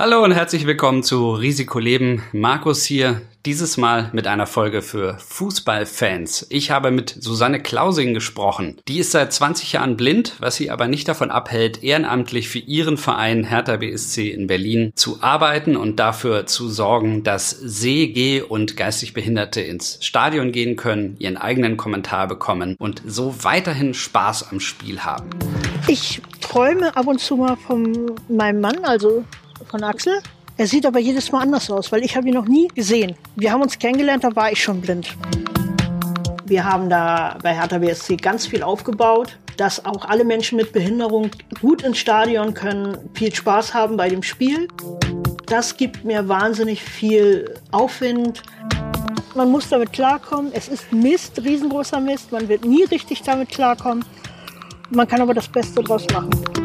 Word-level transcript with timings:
Hallo 0.00 0.24
und 0.24 0.32
herzlich 0.32 0.66
willkommen 0.66 1.02
zu 1.02 1.32
Risiko 1.32 1.78
Leben. 1.78 2.22
Markus 2.32 2.86
hier, 2.86 3.20
dieses 3.44 3.76
Mal 3.76 4.08
mit 4.14 4.26
einer 4.26 4.46
Folge 4.46 4.80
für 4.80 5.18
Fußballfans. 5.18 6.46
Ich 6.48 6.70
habe 6.70 6.90
mit 6.90 7.14
Susanne 7.22 7.60
Klausing 7.60 8.14
gesprochen. 8.14 8.78
Die 8.88 8.98
ist 8.98 9.10
seit 9.10 9.30
20 9.30 9.74
Jahren 9.74 9.98
blind, 9.98 10.36
was 10.38 10.56
sie 10.56 10.70
aber 10.70 10.88
nicht 10.88 11.06
davon 11.06 11.30
abhält, 11.30 11.82
ehrenamtlich 11.82 12.48
für 12.48 12.60
ihren 12.60 12.96
Verein 12.96 13.44
Hertha 13.44 13.76
BSC 13.76 14.30
in 14.30 14.46
Berlin 14.46 14.92
zu 14.94 15.18
arbeiten 15.20 15.76
und 15.76 16.00
dafür 16.00 16.46
zu 16.46 16.70
sorgen, 16.70 17.22
dass 17.22 17.50
Seh-, 17.50 18.06
Geh- 18.06 18.40
und 18.40 18.78
geistig 18.78 19.12
Behinderte 19.12 19.60
ins 19.60 19.98
Stadion 20.02 20.50
gehen 20.50 20.76
können, 20.76 21.16
ihren 21.18 21.36
eigenen 21.36 21.76
Kommentar 21.76 22.26
bekommen 22.26 22.74
und 22.78 23.02
so 23.06 23.34
weiterhin 23.44 23.92
Spaß 23.92 24.50
am 24.50 24.60
Spiel 24.60 25.00
haben. 25.00 25.28
Ich 25.88 26.22
träume 26.40 26.96
ab 26.96 27.06
und 27.06 27.20
zu 27.20 27.36
mal 27.36 27.56
von 27.56 28.12
meinem 28.28 28.62
Mann, 28.62 28.82
also 28.82 29.24
von 29.70 29.84
Axel. 29.84 30.20
Er 30.56 30.66
sieht 30.66 30.84
aber 30.84 30.98
jedes 30.98 31.32
Mal 31.32 31.42
anders 31.42 31.70
aus, 31.70 31.90
weil 31.92 32.04
ich 32.04 32.16
habe 32.16 32.28
ihn 32.28 32.34
noch 32.34 32.46
nie 32.46 32.68
gesehen. 32.68 33.14
Wir 33.36 33.52
haben 33.52 33.62
uns 33.62 33.78
kennengelernt, 33.78 34.24
da 34.24 34.34
war 34.34 34.52
ich 34.52 34.62
schon 34.62 34.80
blind. 34.80 35.16
Wir 36.44 36.64
haben 36.64 36.90
da 36.90 37.38
bei 37.42 37.54
Hertha 37.54 37.78
BSC 37.78 38.16
ganz 38.16 38.46
viel 38.46 38.62
aufgebaut, 38.62 39.38
dass 39.56 39.84
auch 39.84 40.04
alle 40.04 40.24
Menschen 40.24 40.56
mit 40.56 40.72
Behinderung 40.72 41.30
gut 41.60 41.82
ins 41.82 41.98
Stadion 41.98 42.52
können, 42.52 42.98
viel 43.14 43.34
Spaß 43.34 43.72
haben 43.72 43.96
bei 43.96 44.08
dem 44.08 44.22
Spiel. 44.22 44.66
Das 45.46 45.76
gibt 45.76 46.04
mir 46.04 46.28
wahnsinnig 46.28 46.82
viel 46.82 47.54
Aufwind. 47.70 48.42
Man 49.34 49.50
muss 49.50 49.68
damit 49.68 49.92
klarkommen. 49.92 50.50
Es 50.52 50.68
ist 50.68 50.92
Mist, 50.92 51.40
riesengroßer 51.42 52.00
Mist. 52.00 52.32
Man 52.32 52.48
wird 52.48 52.64
nie 52.64 52.84
richtig 52.84 53.22
damit 53.22 53.48
klarkommen. 53.48 54.04
Man 54.90 55.06
kann 55.06 55.20
aber 55.20 55.34
das 55.34 55.48
Beste 55.48 55.82
draus 55.82 56.04
machen 56.12 56.59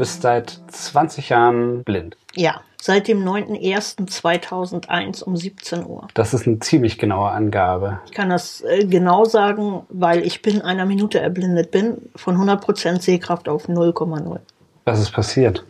bist 0.00 0.22
seit 0.22 0.58
20 0.68 1.28
Jahren 1.28 1.84
blind. 1.84 2.16
Ja, 2.34 2.62
seit 2.80 3.06
dem 3.06 3.22
9.01.2001 3.22 5.22
um 5.22 5.36
17 5.36 5.84
Uhr. 5.84 6.08
Das 6.14 6.32
ist 6.32 6.46
eine 6.46 6.58
ziemlich 6.58 6.98
genaue 6.98 7.30
Angabe. 7.30 8.00
Ich 8.06 8.12
kann 8.12 8.30
das 8.30 8.62
äh, 8.62 8.86
genau 8.86 9.26
sagen, 9.26 9.82
weil 9.90 10.26
ich 10.26 10.40
binnen 10.40 10.62
einer 10.62 10.86
Minute 10.86 11.20
erblindet 11.20 11.70
bin, 11.70 12.10
von 12.16 12.36
100% 12.36 13.02
Sehkraft 13.02 13.48
auf 13.48 13.68
0,0. 13.68 14.40
Was 14.86 15.00
ist 15.00 15.12
passiert? 15.12 15.64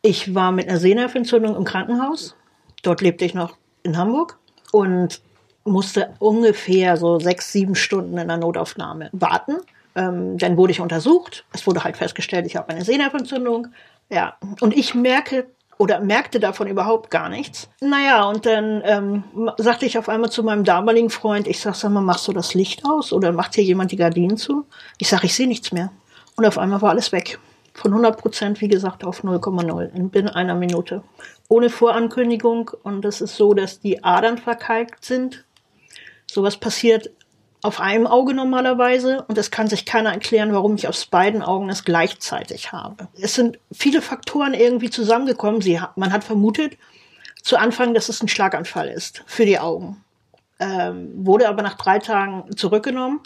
Ich 0.00 0.34
war 0.34 0.50
mit 0.50 0.68
einer 0.68 0.78
Sehnerventzündung 0.78 1.54
im 1.54 1.64
Krankenhaus. 1.64 2.36
Dort 2.82 3.02
lebte 3.02 3.26
ich 3.26 3.34
noch 3.34 3.56
in 3.82 3.98
Hamburg 3.98 4.38
und 4.72 5.20
musste 5.64 6.14
ungefähr 6.18 6.96
so 6.96 7.18
sechs, 7.18 7.52
sieben 7.52 7.74
Stunden 7.74 8.16
in 8.16 8.28
der 8.28 8.38
Notaufnahme 8.38 9.10
warten. 9.12 9.56
Ähm, 9.94 10.38
dann 10.38 10.56
wurde 10.56 10.72
ich 10.72 10.80
untersucht. 10.80 11.44
Es 11.52 11.66
wurde 11.66 11.84
halt 11.84 11.96
festgestellt, 11.96 12.46
ich 12.46 12.56
habe 12.56 12.70
eine 12.70 12.84
Sehnerventzündung. 12.84 13.68
Ja, 14.10 14.36
und 14.60 14.76
ich 14.76 14.94
merke 14.94 15.46
oder 15.78 16.00
merkte 16.00 16.40
davon 16.40 16.68
überhaupt 16.68 17.10
gar 17.10 17.28
nichts. 17.28 17.68
Naja, 17.80 18.24
und 18.24 18.46
dann 18.46 18.82
ähm, 18.84 19.24
sagte 19.58 19.86
ich 19.86 19.98
auf 19.98 20.08
einmal 20.08 20.30
zu 20.30 20.42
meinem 20.42 20.64
damaligen 20.64 21.10
Freund, 21.10 21.46
ich 21.48 21.60
sag, 21.60 21.74
sag 21.74 21.90
mal, 21.90 22.00
machst 22.00 22.28
du 22.28 22.32
das 22.32 22.54
Licht 22.54 22.84
aus 22.84 23.12
oder 23.12 23.32
macht 23.32 23.54
hier 23.54 23.64
jemand 23.64 23.92
die 23.92 23.96
Gardinen 23.96 24.36
zu? 24.36 24.66
Ich 24.98 25.08
sag, 25.08 25.24
ich 25.24 25.34
sehe 25.34 25.48
nichts 25.48 25.72
mehr. 25.72 25.90
Und 26.36 26.46
auf 26.46 26.58
einmal 26.58 26.82
war 26.82 26.90
alles 26.90 27.12
weg. 27.12 27.38
Von 27.74 27.90
100 27.90 28.20
Prozent, 28.20 28.60
wie 28.60 28.68
gesagt, 28.68 29.04
auf 29.04 29.24
0,0 29.24 29.94
in 29.94 30.10
binnen 30.10 30.28
einer 30.28 30.54
Minute. 30.54 31.02
Ohne 31.48 31.70
Vorankündigung. 31.70 32.70
Und 32.82 33.04
es 33.04 33.20
ist 33.20 33.36
so, 33.36 33.52
dass 33.52 33.80
die 33.80 34.04
Adern 34.04 34.38
verkalkt 34.38 35.04
sind. 35.04 35.44
Sowas 36.26 36.56
passiert 36.56 37.10
auf 37.64 37.80
einem 37.80 38.06
Auge 38.06 38.34
normalerweise 38.34 39.24
und 39.26 39.38
es 39.38 39.50
kann 39.50 39.68
sich 39.68 39.86
keiner 39.86 40.12
erklären, 40.12 40.52
warum 40.52 40.74
ich 40.74 40.86
aus 40.86 41.06
beiden 41.06 41.40
Augen 41.40 41.70
es 41.70 41.84
gleichzeitig 41.84 42.72
habe. 42.72 43.08
Es 43.18 43.34
sind 43.34 43.58
viele 43.72 44.02
Faktoren 44.02 44.52
irgendwie 44.52 44.90
zusammengekommen. 44.90 45.62
Sie, 45.62 45.80
man 45.96 46.12
hat 46.12 46.24
vermutet 46.24 46.76
zu 47.40 47.56
Anfang, 47.56 47.94
dass 47.94 48.10
es 48.10 48.22
ein 48.22 48.28
Schlaganfall 48.28 48.88
ist 48.88 49.22
für 49.24 49.46
die 49.46 49.58
Augen. 49.58 50.04
Ähm, 50.60 51.10
wurde 51.24 51.48
aber 51.48 51.62
nach 51.62 51.78
drei 51.78 51.98
Tagen 52.00 52.54
zurückgenommen. 52.54 53.20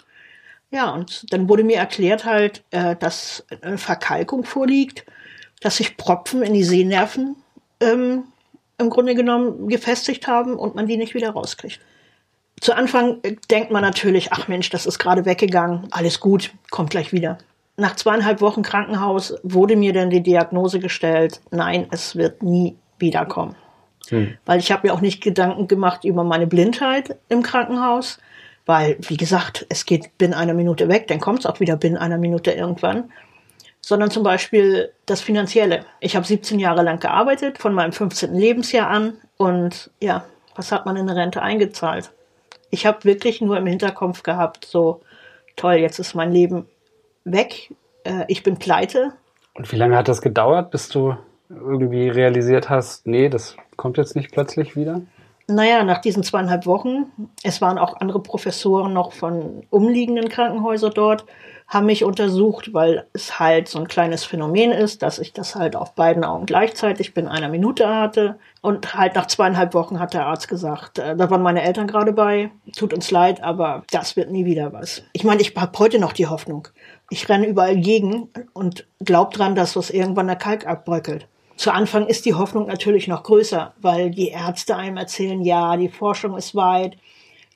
Ja, 0.71 0.91
und 0.91 1.33
dann 1.33 1.49
wurde 1.49 1.65
mir 1.65 1.75
erklärt 1.75 2.23
halt, 2.23 2.63
äh, 2.71 2.95
dass 2.95 3.45
eine 3.61 3.77
Verkalkung 3.77 4.45
vorliegt, 4.45 5.05
dass 5.59 5.75
sich 5.75 5.97
Propfen 5.97 6.43
in 6.43 6.53
die 6.53 6.63
Sehnerven 6.63 7.35
ähm, 7.81 8.23
im 8.77 8.89
Grunde 8.89 9.15
genommen 9.15 9.67
gefestigt 9.67 10.27
haben 10.27 10.55
und 10.55 10.75
man 10.75 10.87
die 10.87 10.95
nicht 10.95 11.13
wieder 11.13 11.31
rauskriegt. 11.31 11.81
Zu 12.61 12.75
Anfang 12.75 13.17
denkt 13.49 13.71
man 13.71 13.81
natürlich, 13.81 14.33
ach 14.33 14.47
Mensch, 14.47 14.69
das 14.69 14.85
ist 14.85 14.99
gerade 14.99 15.25
weggegangen, 15.25 15.87
alles 15.91 16.19
gut, 16.19 16.51
kommt 16.69 16.89
gleich 16.89 17.13
wieder. 17.13 17.37
Nach 17.77 17.95
zweieinhalb 17.95 18.41
Wochen 18.41 18.61
Krankenhaus 18.61 19.35
wurde 19.43 19.77
mir 19.77 19.93
dann 19.93 20.09
die 20.09 20.21
Diagnose 20.21 20.79
gestellt, 20.79 21.39
nein, 21.51 21.87
es 21.91 22.15
wird 22.15 22.43
nie 22.43 22.75
wiederkommen. 22.97 23.55
Hm. 24.09 24.37
Weil 24.45 24.59
ich 24.59 24.71
habe 24.71 24.87
mir 24.87 24.93
auch 24.93 25.01
nicht 25.01 25.21
Gedanken 25.21 25.67
gemacht 25.67 26.03
über 26.03 26.23
meine 26.23 26.47
Blindheit 26.47 27.17
im 27.29 27.43
Krankenhaus, 27.43 28.19
weil, 28.65 28.97
wie 28.99 29.17
gesagt, 29.17 29.65
es 29.69 29.85
geht 29.85 30.17
binnen 30.17 30.33
einer 30.33 30.53
Minute 30.53 30.89
weg, 30.89 31.07
dann 31.07 31.19
kommt 31.19 31.39
es 31.39 31.45
auch 31.45 31.59
wieder 31.59 31.77
binnen 31.77 31.97
einer 31.97 32.17
Minute 32.17 32.51
irgendwann. 32.51 33.11
Sondern 33.81 34.11
zum 34.11 34.23
Beispiel 34.23 34.91
das 35.05 35.21
Finanzielle. 35.21 35.85
Ich 36.01 36.17
habe 36.17 36.25
17 36.27 36.59
Jahre 36.59 36.83
lang 36.83 36.99
gearbeitet, 36.99 37.57
von 37.57 37.73
meinem 37.73 37.93
15. 37.93 38.35
Lebensjahr 38.35 38.89
an. 38.89 39.13
Und 39.37 39.89
ja, 40.01 40.25
was 40.55 40.73
hat 40.73 40.85
man 40.85 40.97
in 40.97 41.09
eine 41.09 41.19
Rente 41.19 41.41
eingezahlt? 41.41 42.11
Ich 42.69 42.85
habe 42.85 43.03
wirklich 43.03 43.41
nur 43.41 43.57
im 43.57 43.65
Hinterkopf 43.65 44.23
gehabt, 44.23 44.65
so 44.65 45.01
toll, 45.55 45.75
jetzt 45.75 45.99
ist 45.99 46.15
mein 46.15 46.31
Leben 46.31 46.65
weg, 47.23 47.73
äh, 48.03 48.25
ich 48.27 48.43
bin 48.43 48.57
pleite. 48.57 49.13
Und 49.53 49.71
wie 49.71 49.75
lange 49.75 49.97
hat 49.97 50.07
das 50.07 50.21
gedauert, 50.21 50.71
bis 50.71 50.89
du 50.89 51.15
irgendwie 51.49 52.09
realisiert 52.09 52.69
hast, 52.69 53.07
nee, 53.07 53.29
das 53.29 53.55
kommt 53.75 53.97
jetzt 53.97 54.15
nicht 54.15 54.31
plötzlich 54.31 54.75
wieder? 54.75 55.01
Naja, 55.47 55.83
nach 55.83 55.99
diesen 55.99 56.21
zweieinhalb 56.21 56.67
Wochen, 56.67 57.11
es 57.43 57.59
waren 57.59 57.79
auch 57.79 57.99
andere 57.99 58.21
Professoren 58.21 58.93
noch 58.93 59.13
von 59.13 59.63
umliegenden 59.71 60.29
Krankenhäusern 60.29 60.91
dort, 60.93 61.25
haben 61.69 61.85
mich 61.85 62.03
untersucht, 62.03 62.73
weil 62.73 63.05
es 63.13 63.39
halt 63.39 63.67
so 63.67 63.77
ein 63.77 63.87
kleines 63.87 64.23
Phänomen 64.23 64.71
ist, 64.71 65.03
dass 65.03 65.19
ich 65.19 65.33
das 65.33 65.55
halt 65.55 65.75
auf 65.75 65.93
beiden 65.93 66.23
Augen 66.23 66.47
gleichzeitig 66.47 67.13
binnen 67.13 67.27
einer 67.27 67.47
Minute 67.47 67.87
hatte. 67.87 68.39
Und 68.61 68.95
halt 68.95 69.13
nach 69.13 69.27
zweieinhalb 69.27 69.75
Wochen 69.75 69.99
hat 69.99 70.15
der 70.15 70.25
Arzt 70.25 70.47
gesagt, 70.47 70.97
äh, 70.97 71.15
da 71.15 71.29
waren 71.29 71.43
meine 71.43 71.61
Eltern 71.61 71.85
gerade 71.85 72.11
bei, 72.11 72.49
tut 72.75 72.91
uns 72.91 73.11
leid, 73.11 73.43
aber 73.43 73.83
das 73.91 74.15
wird 74.15 74.31
nie 74.31 74.45
wieder 74.45 74.73
was. 74.73 75.03
Ich 75.13 75.23
meine, 75.23 75.41
ich 75.41 75.55
habe 75.55 75.77
heute 75.77 75.99
noch 75.99 76.11
die 76.11 76.27
Hoffnung. 76.27 76.67
Ich 77.11 77.29
renne 77.29 77.45
überall 77.45 77.77
gegen 77.77 78.29
und 78.53 78.87
glaub 78.99 79.31
dran, 79.31 79.53
dass 79.53 79.73
das 79.73 79.91
irgendwann 79.91 80.27
der 80.27 80.35
Kalk 80.37 80.65
abbröckelt. 80.65 81.27
Zu 81.55 81.71
Anfang 81.71 82.07
ist 82.07 82.25
die 82.25 82.33
Hoffnung 82.33 82.65
natürlich 82.65 83.07
noch 83.07 83.21
größer, 83.21 83.73
weil 83.79 84.09
die 84.09 84.29
Ärzte 84.29 84.75
einem 84.75 84.97
erzählen, 84.97 85.41
ja, 85.41 85.77
die 85.77 85.89
Forschung 85.89 86.35
ist 86.35 86.55
weit, 86.55 86.97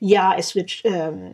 ja, 0.04 0.34
es 0.36 0.54
wird 0.54 0.82
ähm, 0.84 1.32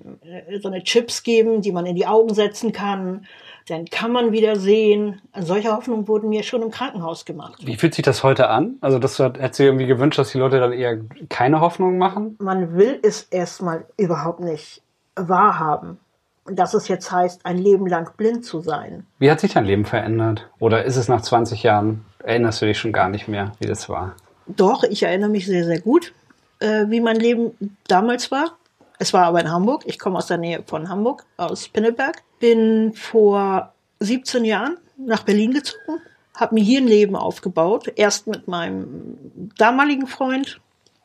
so 0.60 0.68
eine 0.68 0.84
Chips 0.84 1.24
geben, 1.24 1.60
die 1.60 1.72
man 1.72 1.86
in 1.86 1.96
die 1.96 2.06
Augen 2.06 2.34
setzen 2.34 2.70
kann. 2.70 3.26
Dann 3.66 3.84
kann 3.86 4.12
man 4.12 4.30
wieder 4.30 4.54
sehen. 4.56 5.20
Solche 5.36 5.72
Hoffnungen 5.72 6.06
wurden 6.06 6.28
mir 6.28 6.44
schon 6.44 6.62
im 6.62 6.70
Krankenhaus 6.70 7.24
gemacht. 7.24 7.66
Wie 7.66 7.76
fühlt 7.76 7.94
sich 7.94 8.04
das 8.04 8.22
heute 8.22 8.48
an? 8.48 8.76
Also 8.80 9.00
das 9.00 9.18
hätte 9.18 9.52
sich 9.52 9.66
irgendwie 9.66 9.86
gewünscht, 9.86 10.18
dass 10.18 10.30
die 10.30 10.38
Leute 10.38 10.60
dann 10.60 10.72
eher 10.72 10.98
keine 11.28 11.60
Hoffnung 11.60 11.98
machen? 11.98 12.36
Man 12.38 12.76
will 12.76 13.00
es 13.02 13.22
erstmal 13.24 13.86
überhaupt 13.96 14.40
nicht 14.40 14.82
wahrhaben. 15.16 15.98
Dass 16.46 16.72
es 16.72 16.86
jetzt 16.86 17.10
heißt, 17.10 17.44
ein 17.44 17.58
Leben 17.58 17.88
lang 17.88 18.12
blind 18.16 18.44
zu 18.44 18.60
sein. 18.60 19.04
Wie 19.18 19.30
hat 19.30 19.40
sich 19.40 19.52
dein 19.52 19.64
Leben 19.64 19.84
verändert? 19.84 20.48
Oder 20.60 20.84
ist 20.84 20.96
es 20.96 21.08
nach 21.08 21.22
20 21.22 21.64
Jahren, 21.64 22.04
erinnerst 22.20 22.62
du 22.62 22.66
dich 22.66 22.78
schon 22.78 22.92
gar 22.92 23.08
nicht 23.08 23.26
mehr, 23.26 23.52
wie 23.58 23.66
das 23.66 23.88
war? 23.88 24.14
Doch, 24.46 24.84
ich 24.84 25.02
erinnere 25.02 25.30
mich 25.30 25.46
sehr, 25.46 25.64
sehr 25.64 25.80
gut 25.80 26.12
äh, 26.60 26.84
wie 26.88 27.00
mein 27.00 27.16
Leben 27.16 27.52
damals 27.88 28.30
war. 28.30 28.56
Es 29.00 29.14
war 29.14 29.24
aber 29.24 29.40
in 29.40 29.50
Hamburg. 29.50 29.84
Ich 29.86 29.98
komme 29.98 30.18
aus 30.18 30.26
der 30.26 30.36
Nähe 30.36 30.62
von 30.66 30.90
Hamburg, 30.90 31.24
aus 31.38 31.68
Pinneberg. 31.68 32.22
Bin 32.38 32.92
vor 32.92 33.72
17 34.00 34.44
Jahren 34.44 34.76
nach 34.98 35.22
Berlin 35.22 35.52
gezogen, 35.52 36.02
habe 36.36 36.54
mir 36.54 36.62
hier 36.62 36.82
ein 36.82 36.86
Leben 36.86 37.16
aufgebaut. 37.16 37.90
Erst 37.96 38.26
mit 38.26 38.46
meinem 38.46 39.50
damaligen 39.56 40.06
Freund 40.06 40.60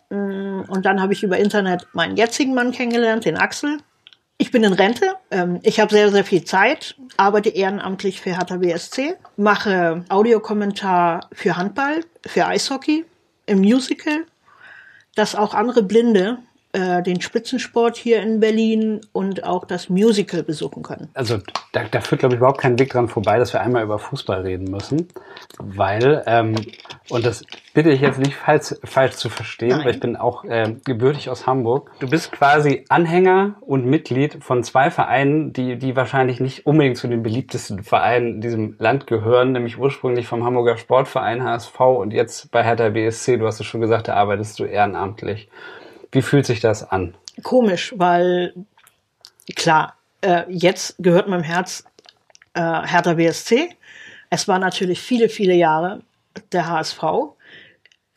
mm, 0.09 0.63
und 0.68 0.86
dann 0.86 1.01
habe 1.01 1.13
ich 1.13 1.24
über 1.24 1.38
Internet 1.38 1.88
meinen 1.94 2.18
jetzigen 2.18 2.53
Mann 2.53 2.74
kennengelernt, 2.74 3.24
den 3.24 3.38
Axel. 3.38 3.77
Ich 4.38 4.51
bin 4.51 4.65
in 4.65 4.74
Rente. 4.74 5.15
Ähm, 5.31 5.62
ich 5.63 5.80
habe 5.80 5.94
sehr, 5.94 6.12
sehr 6.12 6.25
viel 6.25 6.44
Zeit, 6.44 6.98
arbeite 7.15 7.48
ehrenamtlich 7.48 8.19
für 8.19 8.36
Hertha 8.36 8.59
mache 9.38 10.03
Audiokommentar 10.09 11.30
für 11.31 11.56
Handball, 11.56 12.01
für 12.25 12.45
Eishockey, 12.45 13.06
im 13.45 13.59
Musical 13.59 14.25
dass 15.15 15.33
auch 15.33 15.53
andere 15.53 15.81
Blinde 15.81 16.38
äh, 16.75 17.01
den 17.01 17.22
Spitzensport 17.22 17.95
hier 17.95 18.22
in 18.22 18.42
Berlin 18.42 19.00
und 19.13 19.45
auch 19.45 19.63
das 19.63 19.88
Musical 19.88 20.44
besuchen 20.44 20.83
können. 20.83 21.07
Also 21.13 21.38
da, 21.72 21.83
da 21.89 22.01
führt, 22.01 22.19
glaube 22.19 22.36
ich, 22.36 22.39
überhaupt 22.39 22.60
kein 22.60 22.77
Weg 22.77 22.89
dran 22.89 23.07
vorbei, 23.07 23.39
dass 23.39 23.54
wir 23.54 23.62
einmal 23.62 23.83
über 23.83 23.98
Fußball 23.98 24.42
reden 24.42 24.66
müssen, 24.66 25.07
weil, 25.57 26.22
ähm, 26.27 26.56
und 27.07 27.25
das 27.25 27.45
bitte 27.74 27.92
dich 27.92 28.01
jetzt 28.01 28.19
nicht 28.19 28.36
falsch, 28.36 28.75
falsch 28.83 29.13
zu 29.13 29.30
verstehen, 29.30 29.69
Nein. 29.69 29.86
weil 29.86 29.94
ich 29.94 30.01
bin 30.01 30.18
auch 30.18 30.44
äh, 30.44 30.75
gebürtig 30.83 31.30
aus 31.30 31.48
Hamburg. 31.48 31.92
Du 32.00 32.10
bist 32.10 32.33
quasi 32.33 32.83
Anhänger 32.89 33.56
und 33.62 33.86
Mitglied 33.86 34.44
von 34.44 34.62
zwei 34.63 34.92
Vereinen, 34.92 35.54
die, 35.54 35.77
die 35.77 35.95
wahrscheinlich 35.95 36.42
nicht 36.42 36.66
unbedingt 36.66 36.98
zu 36.98 37.07
den 37.07 37.24
beliebtesten 37.24 37.83
Vereinen 37.83 38.36
in 38.36 38.42
diesem 38.42 38.75
Land 38.80 39.07
gehören, 39.07 39.54
nämlich 39.54 39.77
ursprünglich 39.77 40.27
vom 40.27 40.44
Hamburger 40.44 40.75
Sportverein 40.75 41.42
HSV 41.42 41.80
und 41.80 42.12
jetzt 42.12 42.51
bei 42.51 42.63
Hertha 42.63 42.89
BSC. 42.89 43.38
Du 43.38 43.48
hast 43.48 43.62
es 43.62 43.66
schon 43.66 43.80
gesagt, 43.80 44.10
da 44.10 44.16
arbeitest 44.16 44.60
du 44.60 44.66
ehrenamtlich. 44.66 45.48
Wie 46.15 46.21
fühlt 46.21 46.45
sich 46.45 46.59
das 46.59 46.89
an? 46.89 47.13
Komisch, 47.44 47.94
weil 47.97 48.53
klar, 49.56 49.95
äh, 50.21 50.44
jetzt 50.50 50.95
gehört 50.97 51.27
meinem 51.27 51.44
Herz 51.44 51.83
äh, 52.53 52.62
Hertha 52.62 53.13
BSC. 53.13 53.69
Es 54.29 54.47
war 54.47 54.59
natürlich 54.59 55.01
viele, 55.01 55.29
viele 55.29 55.53
Jahre 55.53 56.01
der 56.51 56.67
HSV 56.67 57.03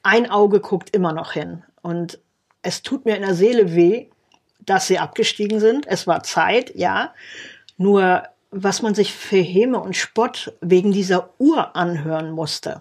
ein 0.09 0.31
Auge 0.31 0.61
guckt 0.61 0.95
immer 0.95 1.13
noch 1.13 1.33
hin. 1.33 1.65
Und 1.83 2.19
es 2.63 2.83
tut 2.83 3.05
mir 3.05 3.17
in 3.17 3.23
der 3.23 3.35
Seele 3.35 3.75
weh, 3.75 4.07
dass 4.61 4.87
sie 4.87 4.99
abgestiegen 4.99 5.61
sind. 5.61 5.87
Es 5.87 6.07
war 6.07 6.23
Zeit, 6.23 6.75
ja. 6.75 7.15
Nur 7.77 8.23
was 8.51 8.81
man 8.81 8.95
sich 8.95 9.13
für 9.13 9.37
Häme 9.37 9.79
und 9.79 9.97
Spott 9.97 10.55
wegen 10.63 10.93
dieser 10.93 11.31
Uhr 11.39 11.77
anhören 11.77 12.31
musste. 12.31 12.81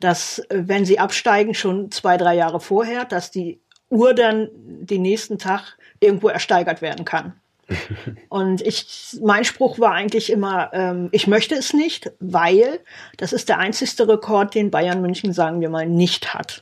Dass, 0.00 0.42
wenn 0.50 0.84
sie 0.84 0.98
absteigen, 0.98 1.54
schon 1.54 1.90
zwei, 1.90 2.18
drei 2.18 2.34
Jahre 2.34 2.60
vorher, 2.60 3.06
dass 3.06 3.30
die 3.30 3.58
Uhr 3.90 4.14
dann 4.14 4.48
den 4.52 5.02
nächsten 5.02 5.38
Tag 5.38 5.76
irgendwo 6.00 6.28
ersteigert 6.28 6.82
werden 6.82 7.04
kann. 7.04 7.34
Und 8.28 8.62
ich, 8.62 9.18
mein 9.22 9.44
Spruch 9.44 9.78
war 9.78 9.92
eigentlich 9.92 10.30
immer, 10.30 10.70
ähm, 10.72 11.08
ich 11.12 11.26
möchte 11.26 11.54
es 11.54 11.72
nicht, 11.72 12.10
weil 12.18 12.80
das 13.16 13.32
ist 13.32 13.48
der 13.48 13.58
einzigste 13.58 14.08
Rekord, 14.08 14.54
den 14.54 14.70
Bayern 14.70 15.02
München, 15.02 15.32
sagen 15.32 15.60
wir 15.60 15.68
mal, 15.68 15.86
nicht 15.86 16.34
hat. 16.34 16.60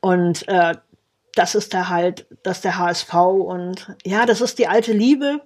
Und 0.00 0.46
äh, 0.48 0.74
das 1.34 1.54
ist 1.54 1.72
der 1.72 1.88
halt, 1.88 2.26
das 2.42 2.58
ist 2.58 2.64
der 2.64 2.78
HSV 2.78 3.14
und 3.14 3.94
ja, 4.04 4.26
das 4.26 4.40
ist 4.40 4.58
die 4.58 4.68
alte 4.68 4.92
Liebe, 4.92 5.40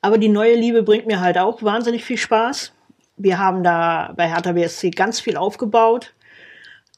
aber 0.00 0.18
die 0.18 0.28
neue 0.28 0.54
Liebe 0.54 0.82
bringt 0.82 1.06
mir 1.06 1.20
halt 1.20 1.38
auch 1.38 1.62
wahnsinnig 1.62 2.04
viel 2.04 2.18
Spaß. 2.18 2.72
Wir 3.16 3.38
haben 3.38 3.64
da 3.64 4.12
bei 4.16 4.28
Hertha 4.28 4.52
BSC 4.52 4.90
ganz 4.90 5.20
viel 5.20 5.36
aufgebaut 5.36 6.14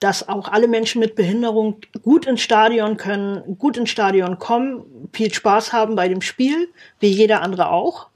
dass 0.01 0.29
auch 0.29 0.49
alle 0.49 0.67
Menschen 0.67 0.99
mit 0.99 1.15
Behinderung 1.15 1.81
gut 2.03 2.27
ins 2.27 2.41
Stadion 2.41 2.97
können, 2.97 3.59
gut 3.59 3.77
ins 3.77 3.91
Stadion 3.91 4.39
kommen, 4.39 5.09
viel 5.13 5.33
Spaß 5.33 5.73
haben 5.73 5.95
bei 5.95 6.09
dem 6.09 6.23
Spiel, 6.23 6.69
wie 6.99 7.09
jeder 7.09 7.43
andere 7.43 7.71
auch. 7.71 8.09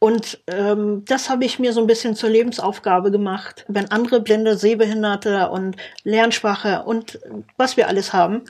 Und 0.00 0.38
ähm, 0.46 1.04
das 1.06 1.28
habe 1.28 1.44
ich 1.44 1.58
mir 1.58 1.72
so 1.72 1.80
ein 1.80 1.88
bisschen 1.88 2.14
zur 2.14 2.30
Lebensaufgabe 2.30 3.10
gemacht. 3.10 3.64
Wenn 3.66 3.90
andere 3.90 4.20
Blinde, 4.20 4.56
Sehbehinderte 4.56 5.48
und 5.48 5.76
Lernschwache 6.04 6.84
und 6.84 7.18
was 7.56 7.76
wir 7.76 7.88
alles 7.88 8.12
haben, 8.12 8.42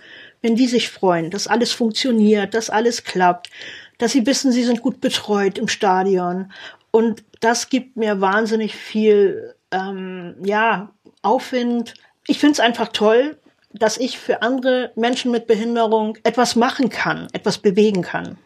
wenn 0.43 0.57
die 0.57 0.67
sich 0.67 0.91
freuen, 0.91 1.31
dass 1.31 1.47
alles 1.47 1.73
funktioniert, 1.73 2.53
dass 2.53 2.69
alles 2.69 3.05
klappt, 3.05 3.49
dass 3.97 4.13
sie 4.13 4.27
wissen, 4.27 4.53
sie 4.53 4.65
sind 4.65 4.83
gut 4.83 5.01
betreut 5.01 5.59
im 5.59 5.69
Stadion. 5.69 6.53
Und 6.91 7.25
das 7.41 7.71
gibt 7.71 7.97
mir 7.97 8.21
wahnsinnig 8.21 8.75
viel, 8.75 9.55
ähm, 9.71 10.37
ja, 10.45 10.91
Aufwind, 11.23 11.95
ich 12.29 12.39
finde 12.39 12.53
es 12.53 12.61
einfach 12.61 12.89
toll, 12.89 13.39
dass 13.73 13.97
ich 13.97 14.19
für 14.19 14.43
andere 14.43 14.93
Menschen 14.95 15.31
mit 15.31 15.47
Behinderung 15.47 16.17
etwas 16.23 16.57
machen 16.57 16.91
kann, 16.91 17.29
etwas 17.33 17.59
bewegen 17.59 18.03
kann. 18.03 18.39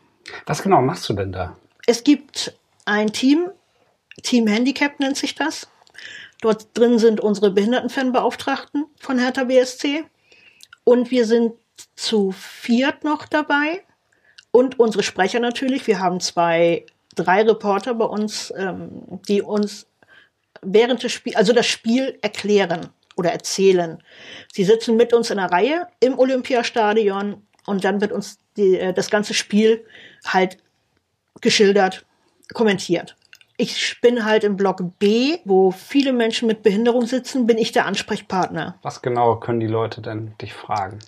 Was 0.47 0.63
genau 0.63 0.81
machst 0.81 1.09
du 1.09 1.15
denn 1.15 1.33
da? 1.33 1.57
Es 1.87 2.05
gibt 2.05 2.55
ein 2.85 3.13
Team, 3.13 3.51
Team 4.23 4.47
Handicap 4.47 5.01
nennt 5.01 5.17
sich 5.17 5.35
das. 5.35 5.69
Dort 6.41 6.67
drin 6.75 6.99
sind 6.99 7.21
unsere 7.21 7.51
Behindertenfanbeauftragten 7.51 8.87
von 8.99 9.19
Hertha 9.19 9.45
BSC. 9.45 10.05
Und 10.85 11.11
wir 11.11 11.27
sind 11.27 11.55
zu 11.97 12.33
viert 12.33 13.05
noch 13.05 13.27
dabei. 13.27 13.83
Und 14.53 14.79
unsere 14.79 15.03
Sprecher 15.03 15.41
natürlich. 15.41 15.87
Wir 15.87 15.99
haben 15.99 16.21
zwei, 16.21 16.87
drei 17.17 17.43
Reporter 17.43 17.95
bei 17.95 18.05
uns, 18.05 18.53
ähm, 18.57 19.21
die 19.29 19.43
uns 19.43 19.87
während 20.61 21.03
des 21.03 21.13
Spiels, 21.13 21.37
also 21.37 21.53
das 21.53 21.67
Spiel 21.67 22.19
erklären 22.23 22.91
oder 23.17 23.33
erzählen. 23.33 24.03
Sie 24.53 24.65
sitzen 24.65 24.97
mit 24.97 25.13
uns 25.13 25.31
in 25.31 25.39
einer 25.39 25.51
Reihe 25.51 25.87
im 26.01 26.19
Olympiastadion 26.19 27.43
und 27.67 27.85
dann 27.85 28.01
wird 28.01 28.13
uns 28.13 28.39
die, 28.57 28.79
äh, 28.79 28.93
das 28.93 29.11
ganze 29.11 29.35
Spiel 29.35 29.85
halt 30.27 30.59
geschildert, 31.41 32.05
kommentiert. 32.55 33.17
Ich 33.57 34.01
bin 34.01 34.25
halt 34.25 34.45
im 34.45 34.57
Block 34.57 34.83
B, 34.99 35.39
wo 35.45 35.71
viele 35.71 36.13
Menschen 36.13 36.49
mit 36.49 36.63
Behinderung 36.63 37.07
sitzen, 37.07 37.47
bin 37.47 37.59
ich 37.59 37.73
der 37.73 37.87
Ansprechpartner. 37.87 38.79
Was 38.83 39.03
genau 39.03 39.37
können 39.37 39.61
die 39.61 39.67
Leute 39.67 40.01
denn 40.01 40.35
dich 40.41 40.53
fragen? 40.53 40.99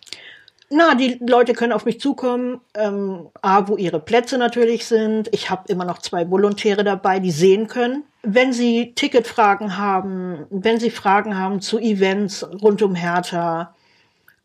Na, 0.71 0.95
die 0.95 1.19
Leute 1.21 1.53
können 1.53 1.73
auf 1.73 1.85
mich 1.85 2.01
zukommen, 2.01 2.61
ähm, 2.75 3.29
A, 3.43 3.69
wo 3.69 3.77
ihre 3.77 4.01
Plätze 4.01 4.39
natürlich 4.39 4.87
sind. 4.87 5.29
Ich 5.33 5.51
habe 5.51 5.65
immer 5.69 5.85
noch 5.85 5.99
zwei 5.99 6.31
Volontäre 6.31 6.85
dabei, 6.85 7.21
die 7.21 7.31
sehen 7.31 7.69
können. 7.69 8.05
Wenn 8.25 8.53
sie 8.53 8.95
Ticketfragen 8.95 9.77
haben, 9.77 10.47
wenn 10.51 10.81
sie 10.81 10.91
Fragen 10.91 11.39
haben 11.39 11.61
zu 11.61 11.79
Events 11.79 12.47
rund 12.63 12.83
um 12.83 12.95
Hertha, 12.95 13.75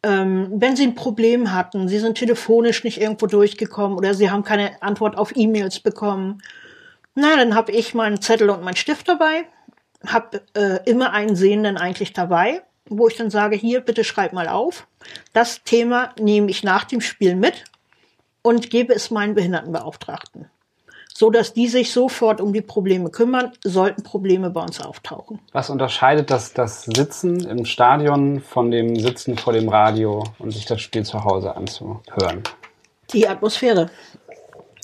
ähm, 0.03 0.47
wenn 0.51 0.75
sie 0.75 0.83
ein 0.83 0.95
Problem 0.95 1.53
hatten, 1.53 1.87
sie 1.87 1.99
sind 1.99 2.17
telefonisch 2.17 2.83
nicht 2.83 3.01
irgendwo 3.01 3.27
durchgekommen 3.27 3.97
oder 3.97 4.13
sie 4.13 4.29
haben 4.29 4.43
keine 4.43 4.81
Antwort 4.81 5.17
auf 5.17 5.35
E-Mails 5.35 5.79
bekommen, 5.79 6.41
na, 7.15 7.35
dann 7.35 7.55
habe 7.55 7.71
ich 7.71 7.93
meinen 7.93 8.21
Zettel 8.21 8.49
und 8.49 8.63
meinen 8.63 8.77
Stift 8.77 9.09
dabei, 9.09 9.45
habe 10.07 10.41
äh, 10.53 10.79
immer 10.89 11.11
einen 11.11 11.35
Sehenden 11.35 11.77
eigentlich 11.77 12.13
dabei 12.13 12.61
wo 12.89 13.07
ich 13.07 13.15
dann 13.15 13.29
sage, 13.29 13.55
hier, 13.55 13.81
bitte 13.81 14.03
schreib 14.03 14.33
mal 14.33 14.47
auf. 14.47 14.87
Das 15.33 15.63
Thema 15.63 16.13
nehme 16.19 16.49
ich 16.49 16.63
nach 16.63 16.83
dem 16.83 17.01
Spiel 17.01 17.35
mit 17.35 17.63
und 18.41 18.69
gebe 18.69 18.93
es 18.93 19.11
meinen 19.11 19.35
Behindertenbeauftragten. 19.35 20.49
So 21.19 21.29
dass 21.29 21.51
die 21.51 21.67
sich 21.67 21.91
sofort 21.91 22.39
um 22.39 22.53
die 22.53 22.61
Probleme 22.61 23.09
kümmern, 23.09 23.51
sollten 23.61 24.03
Probleme 24.03 24.51
bei 24.51 24.61
uns 24.61 24.79
auftauchen. 24.79 25.41
Was 25.51 25.69
unterscheidet 25.69 26.31
das, 26.31 26.53
das 26.53 26.83
Sitzen 26.83 27.45
im 27.45 27.65
Stadion 27.65 28.39
von 28.39 28.71
dem 28.71 28.95
Sitzen 28.95 29.37
vor 29.37 29.51
dem 29.51 29.67
Radio 29.67 30.23
und 30.37 30.51
sich 30.51 30.65
das 30.65 30.79
Spiel 30.79 31.03
zu 31.03 31.25
Hause 31.25 31.57
anzuhören? 31.57 32.43
Die 33.11 33.27
Atmosphäre. 33.27 33.89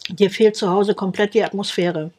Dir 0.10 0.30
fehlt 0.30 0.58
zu 0.58 0.70
Hause 0.70 0.94
komplett 0.94 1.36
die 1.36 1.42
Atmosphäre. 1.42 2.12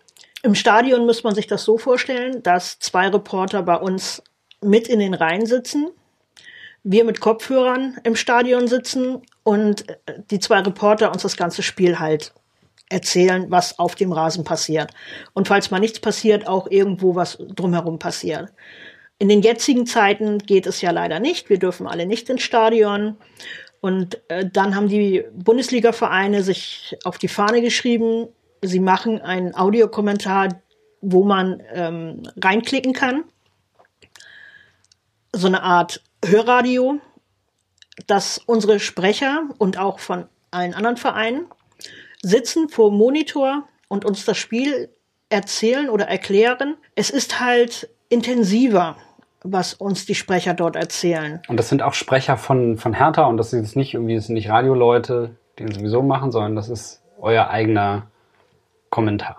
Im 0.42 0.54
Stadion 0.54 1.04
muss 1.04 1.22
man 1.22 1.34
sich 1.34 1.46
das 1.46 1.64
so 1.64 1.76
vorstellen, 1.76 2.42
dass 2.42 2.78
zwei 2.78 3.08
Reporter 3.08 3.62
bei 3.64 3.76
uns 3.76 4.22
mit 4.62 4.88
in 4.88 5.00
den 5.00 5.12
Reihen 5.12 5.44
sitzen, 5.44 5.90
wir 6.82 7.04
mit 7.04 7.20
Kopfhörern 7.20 7.98
im 8.02 8.16
Stadion 8.16 8.66
sitzen 8.66 9.20
und 9.42 9.84
die 10.30 10.40
zwei 10.40 10.60
Reporter 10.60 11.12
uns 11.12 11.20
das 11.20 11.36
ganze 11.36 11.62
Spiel 11.62 11.98
halt 11.98 12.32
erzählen, 12.88 13.46
was 13.50 13.78
auf 13.78 13.94
dem 13.94 14.12
Rasen 14.12 14.44
passiert. 14.44 14.92
Und 15.32 15.48
falls 15.48 15.70
mal 15.70 15.80
nichts 15.80 16.00
passiert, 16.00 16.46
auch 16.46 16.70
irgendwo 16.70 17.14
was 17.14 17.38
drumherum 17.38 17.98
passiert. 17.98 18.52
In 19.18 19.28
den 19.28 19.42
jetzigen 19.42 19.86
Zeiten 19.86 20.38
geht 20.38 20.66
es 20.66 20.80
ja 20.80 20.90
leider 20.90 21.20
nicht. 21.20 21.48
Wir 21.48 21.58
dürfen 21.58 21.86
alle 21.86 22.06
nicht 22.06 22.28
ins 22.28 22.42
Stadion. 22.42 23.16
Und 23.80 24.20
äh, 24.28 24.48
dann 24.50 24.74
haben 24.74 24.88
die 24.88 25.24
Bundesliga-Vereine 25.34 26.42
sich 26.42 26.96
auf 27.04 27.18
die 27.18 27.28
Fahne 27.28 27.60
geschrieben, 27.60 28.28
sie 28.62 28.80
machen 28.80 29.20
einen 29.20 29.54
Audiokommentar, 29.54 30.60
wo 31.00 31.24
man 31.24 31.62
ähm, 31.72 32.22
reinklicken 32.36 32.92
kann 32.92 33.24
so 35.36 35.46
eine 35.46 35.62
Art 35.62 36.02
Hörradio, 36.24 37.00
dass 38.06 38.38
unsere 38.38 38.80
Sprecher 38.80 39.48
und 39.58 39.78
auch 39.78 39.98
von 39.98 40.26
allen 40.50 40.74
anderen 40.74 40.96
Vereinen 40.96 41.46
sitzen 42.26 42.68
vor 42.68 42.90
dem 42.90 42.98
Monitor 42.98 43.68
und 43.88 44.04
uns 44.04 44.24
das 44.24 44.36
Spiel 44.36 44.88
erzählen 45.28 45.88
oder 45.88 46.06
erklären. 46.08 46.76
Es 46.96 47.10
ist 47.10 47.40
halt 47.40 47.88
intensiver, 48.08 48.96
was 49.42 49.74
uns 49.74 50.06
die 50.06 50.16
Sprecher 50.16 50.54
dort 50.54 50.74
erzählen. 50.74 51.40
Und 51.46 51.56
das 51.56 51.68
sind 51.68 51.82
auch 51.82 51.94
Sprecher 51.94 52.36
von, 52.36 52.78
von 52.78 52.94
Hertha 52.94 53.26
und 53.26 53.36
das 53.36 53.50
sind 53.50 53.62
jetzt 53.62 53.76
nicht 53.76 53.94
irgendwie, 53.94 54.16
das 54.16 54.26
sind 54.26 54.34
nicht 54.34 54.48
Radioleute, 54.48 55.36
die 55.58 55.64
ihn 55.64 55.72
sowieso 55.72 56.02
machen, 56.02 56.32
sondern 56.32 56.56
das 56.56 56.68
ist 56.68 57.00
euer 57.20 57.48
eigener 57.48 58.08
Kommentar. 58.90 59.36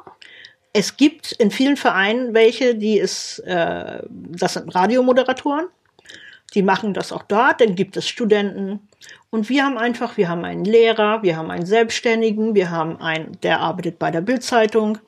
Es 0.72 0.96
gibt 0.96 1.34
in 1.34 1.52
vielen 1.52 1.76
Vereinen 1.76 2.34
welche, 2.34 2.76
die 2.76 3.00
es, 3.00 3.40
äh, 3.40 4.02
das 4.10 4.54
sind 4.54 4.74
Radiomoderatoren, 4.74 5.68
die 6.54 6.64
machen 6.64 6.94
das 6.94 7.12
auch 7.12 7.24
dort, 7.24 7.62
dann 7.62 7.76
gibt 7.76 7.98
es 7.98 8.08
Studenten. 8.08 8.88
Und 9.30 9.50
wir 9.50 9.66
haben 9.66 9.78
einfach, 9.78 10.18
wir 10.18 10.30
haben 10.30 10.46
einen 10.46 10.66
Lehrer, 10.66 11.22
wir 11.24 11.36
haben 11.36 11.52
einen 11.52 11.66
Selbstständigen, 11.66 12.56
wir 12.56 12.72
haben 12.72 13.00
einen, 13.02 13.40
der 13.42 13.60
arbeitet 13.60 14.00
bei 14.00 14.12
der 14.12 14.22
Bildzeitung. 14.22 15.00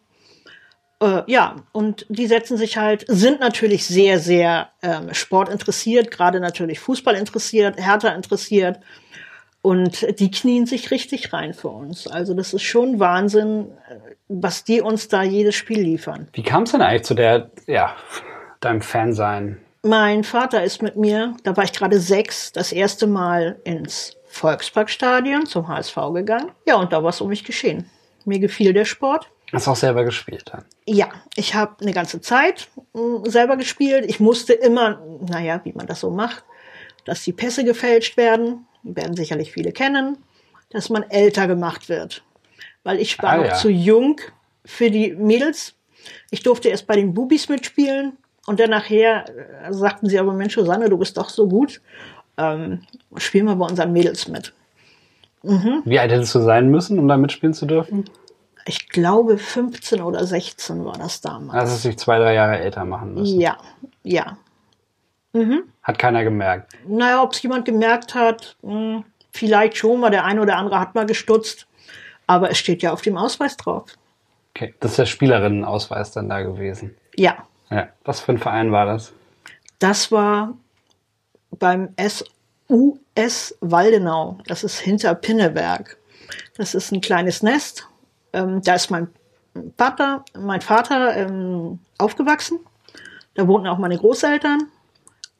Äh, 1.02 1.22
ja, 1.28 1.56
und 1.72 2.06
die 2.10 2.28
setzen 2.28 2.58
sich 2.58 2.78
halt, 2.78 3.06
sind 3.08 3.40
natürlich 3.40 3.86
sehr, 3.86 4.20
sehr 4.20 4.70
ähm, 4.82 5.14
sportinteressiert, 5.14 6.12
gerade 6.12 6.40
natürlich 6.40 6.80
Fußball 6.80 7.16
interessiert, 7.16 7.78
Hertha 7.78 8.10
interessiert. 8.10 8.80
Und 9.62 10.20
die 10.20 10.32
knien 10.32 10.66
sich 10.66 10.90
richtig 10.90 11.34
rein 11.34 11.54
für 11.54 11.68
uns. 11.68 12.08
Also 12.08 12.34
das 12.34 12.54
ist 12.54 12.64
schon 12.64 13.00
Wahnsinn, 13.00 13.68
äh, 13.90 14.16
was 14.28 14.66
die 14.66 14.82
uns 14.82 15.08
da 15.08 15.24
jedes 15.24 15.56
Spiel 15.56 15.82
liefern. 15.82 16.28
Wie 16.34 16.44
kam 16.44 16.64
es 16.64 16.72
denn 16.72 16.82
eigentlich 16.82 17.04
zu 17.04 17.14
der, 17.14 17.50
ja, 17.68 17.96
deinem 18.60 18.82
Fansein? 18.82 19.58
Mein 19.84 20.24
Vater 20.24 20.64
ist 20.64 20.82
mit 20.82 20.98
mir, 20.98 21.36
da 21.44 21.56
war 21.56 21.64
ich 21.64 21.72
gerade 21.72 22.00
sechs, 22.00 22.52
das 22.52 22.72
erste 22.74 23.08
Mal 23.08 23.60
ins 23.64 24.18
Volksparkstadion 24.28 25.46
zum 25.46 25.68
HSV 25.68 25.96
gegangen. 26.14 26.52
Ja, 26.66 26.76
und 26.76 26.92
da 26.92 27.02
war 27.02 27.10
es 27.12 27.22
um 27.22 27.30
mich 27.30 27.44
geschehen. 27.46 27.90
Mir 28.26 28.40
gefiel 28.40 28.74
der 28.74 28.86
Sport. 28.86 29.30
Hast 29.54 29.68
du 29.68 29.72
auch 29.72 29.76
selber 29.76 30.04
gespielt 30.04 30.44
dann? 30.52 30.66
Ja, 30.86 31.10
ich 31.36 31.56
habe 31.56 31.78
eine 31.82 31.94
ganze 31.94 32.20
Zeit 32.22 32.68
mh, 32.94 33.30
selber 33.30 33.56
gespielt. 33.58 34.06
Ich 34.08 34.20
musste 34.20 34.54
immer, 34.54 35.02
naja, 35.28 35.62
wie 35.64 35.74
man 35.74 35.88
das 35.88 36.02
so 36.02 36.12
macht, 36.12 36.44
dass 37.06 37.24
die 37.24 37.34
Pässe 37.34 37.64
gefälscht 37.64 38.18
werden, 38.18 38.68
werden 38.84 39.16
sicherlich 39.16 39.52
viele 39.54 39.72
kennen, 39.72 40.18
dass 40.70 40.90
man 40.90 41.04
älter 41.10 41.48
gemacht 41.48 41.90
wird. 41.90 42.24
Weil 42.84 43.00
ich 43.00 43.18
war 43.24 43.32
Ah, 43.32 43.38
noch 43.38 43.46
ja. 43.46 43.56
zu 43.56 43.70
jung 43.70 44.20
für 44.66 44.92
die 44.92 45.14
Mädels. 45.14 45.74
Ich 46.32 46.44
durfte 46.44 46.68
erst 46.70 46.86
bei 46.86 46.96
den 46.96 47.14
Bubis 47.14 47.50
mitspielen 47.50 48.18
und 48.50 48.60
dann 48.60 48.72
nachher 48.72 49.26
äh, 49.64 49.72
sagten 49.72 50.10
sie 50.10 50.18
aber, 50.18 50.34
Mensch, 50.34 50.56
Susanne, 50.56 50.90
du 50.90 50.98
bist 50.98 51.16
doch 51.18 51.30
so 51.30 51.48
gut, 51.48 51.82
ähm, 52.36 52.82
spiel 53.18 53.44
mal 53.44 53.56
bei 53.56 53.68
unseren 53.68 53.94
Mädels 53.94 54.28
mit. 54.28 54.54
Wie 55.44 56.00
alt 56.00 56.12
hättest 56.12 56.34
du 56.34 56.40
sein 56.40 56.70
müssen, 56.70 56.98
um 56.98 57.08
da 57.08 57.16
mitspielen 57.16 57.54
zu 57.54 57.68
dürfen? 57.68 58.06
Ich 58.66 58.90
glaube, 58.90 59.38
15 59.38 60.02
oder 60.02 60.26
16 60.26 60.84
war 60.84 60.98
das 60.98 61.22
damals. 61.22 61.54
Also 61.54 61.74
hast 61.74 61.86
du 61.86 61.90
dich 61.90 62.00
zwei, 62.00 62.18
drei 62.18 62.34
Jahre 62.34 62.58
älter 62.58 62.86
machen 62.86 63.14
müssen. 63.14 63.40
ja, 63.40 63.56
ja. 64.04 64.38
Hat 65.84 66.00
keiner 66.00 66.24
gemerkt. 66.24 66.74
Naja, 66.88 67.22
ob 67.22 67.34
es 67.34 67.44
jemand 67.44 67.66
gemerkt 67.66 68.16
hat, 68.16 68.58
hm, 68.64 69.04
vielleicht 69.32 69.78
schon, 69.78 70.02
weil 70.02 70.10
der 70.10 70.26
eine 70.26 70.42
oder 70.42 70.58
andere 70.58 70.80
hat 70.80 70.96
mal 70.96 71.06
gestutzt. 71.06 71.68
Aber 72.26 72.50
es 72.50 72.58
steht 72.58 72.82
ja 72.82 72.94
auf 72.94 73.04
dem 73.04 73.16
Ausweis 73.16 73.58
drauf. 73.58 73.86
Okay, 74.56 74.74
das 74.80 74.92
ist 74.92 74.98
der 74.98 75.06
Spielerinnenausweis 75.06 76.12
dann 76.12 76.30
da 76.30 76.42
gewesen. 76.42 76.96
Ja, 77.16 77.38
Ja. 77.70 77.90
Was 78.04 78.20
für 78.20 78.32
ein 78.32 78.38
Verein 78.38 78.72
war 78.72 78.86
das? 78.86 79.14
das 79.80 80.12
war 80.12 80.58
beim 81.58 81.96
SUS 81.98 83.58
Waldenau. 83.62 84.38
Das 84.46 84.64
ist 84.64 84.80
hinter 84.80 85.16
Pinneberg. 85.16 85.98
Das 86.58 86.76
ist 86.76 86.92
ein 86.92 87.02
kleines 87.02 87.42
Nest. 87.42 87.88
Ähm, 88.34 88.62
da 88.62 88.76
ist 88.76 88.92
mein 88.92 89.08
Vater, 89.78 90.24
mein 90.38 90.62
Vater 90.62 91.16
ähm, 91.16 91.80
aufgewachsen. 91.98 92.60
Da 93.34 93.48
wohnten 93.48 93.68
auch 93.68 93.78
meine 93.80 93.98
Großeltern. 93.98 94.68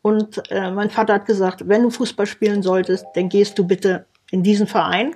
Und 0.02 0.50
äh, 0.50 0.72
mein 0.72 0.90
Vater 0.90 1.16
hat 1.16 1.26
gesagt, 1.26 1.68
wenn 1.68 1.84
du 1.84 1.90
Fußball 1.90 2.26
spielen 2.26 2.64
solltest, 2.64 3.06
dann 3.16 3.28
gehst 3.28 3.60
du 3.60 3.68
bitte 3.68 4.06
in 4.32 4.42
diesen 4.44 4.66
Verein. 4.66 5.14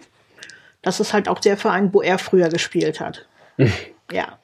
Das 0.82 1.00
ist 1.00 1.14
halt 1.14 1.30
auch 1.30 1.40
der 1.40 1.56
Verein, 1.56 1.94
wo 1.94 2.02
er 2.02 2.20
früher 2.20 2.50
gespielt 2.50 3.00
hat. 3.00 3.26
ja. 4.12 4.38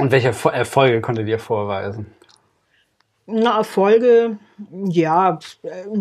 Und 0.00 0.12
welche 0.12 0.28
Erfol- 0.28 0.52
Erfolge 0.52 1.00
konntet 1.00 1.26
ihr 1.28 1.38
vorweisen? 1.38 2.06
Na, 3.26 3.58
Erfolge, 3.58 4.38
ja, 4.86 5.38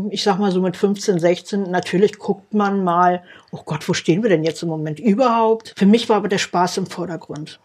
ich 0.09 0.23
sag 0.23 0.39
mal 0.39 0.51
so 0.51 0.61
mit 0.61 0.75
15, 0.75 1.19
16, 1.19 1.69
natürlich 1.69 2.17
guckt 2.17 2.55
man 2.55 2.83
mal, 2.83 3.21
oh 3.51 3.61
Gott, 3.63 3.87
wo 3.87 3.93
stehen 3.93 4.23
wir 4.23 4.29
denn 4.29 4.43
jetzt 4.43 4.63
im 4.63 4.69
Moment 4.69 4.99
überhaupt? 4.99 5.75
Für 5.77 5.85
mich 5.85 6.09
war 6.09 6.17
aber 6.17 6.27
der 6.27 6.39
Spaß 6.39 6.77
im 6.77 6.87
Vordergrund. 6.87 7.59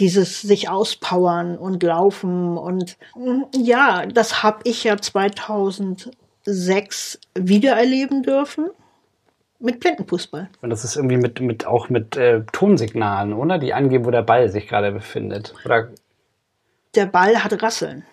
Dieses 0.00 0.42
sich 0.42 0.68
auspowern 0.68 1.56
und 1.56 1.80
laufen 1.82 2.58
und 2.58 2.96
mm, 3.16 3.42
ja, 3.56 4.04
das 4.06 4.42
habe 4.42 4.58
ich 4.64 4.82
ja 4.84 4.96
2006 4.96 7.20
wiedererleben 7.36 8.22
dürfen 8.24 8.70
mit 9.58 9.80
Blindenfußball. 9.80 10.48
Und 10.62 10.70
das 10.70 10.84
ist 10.84 10.96
irgendwie 10.96 11.16
mit, 11.16 11.40
mit 11.40 11.66
auch 11.66 11.88
mit 11.88 12.16
äh, 12.16 12.42
Tonsignalen, 12.52 13.32
oder? 13.32 13.58
Die 13.58 13.74
angeben, 13.74 14.04
wo 14.04 14.10
der 14.10 14.22
Ball 14.22 14.48
sich 14.48 14.68
gerade 14.68 14.92
befindet. 14.92 15.54
Oder 15.64 15.88
Der 16.94 17.06
Ball 17.06 17.42
hat 17.42 17.60
Rasseln. 17.62 18.04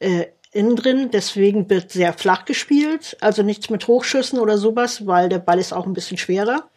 Äh, 0.00 0.26
innen 0.52 0.76
drin, 0.76 1.10
deswegen 1.12 1.68
wird 1.70 1.90
sehr 1.90 2.12
flach 2.12 2.44
gespielt, 2.44 3.16
also 3.20 3.42
nichts 3.42 3.70
mit 3.70 3.86
Hochschüssen 3.86 4.38
oder 4.38 4.58
sowas, 4.58 5.06
weil 5.06 5.28
der 5.28 5.38
Ball 5.38 5.58
ist 5.58 5.72
auch 5.72 5.86
ein 5.86 5.92
bisschen 5.92 6.18
schwerer. 6.18 6.68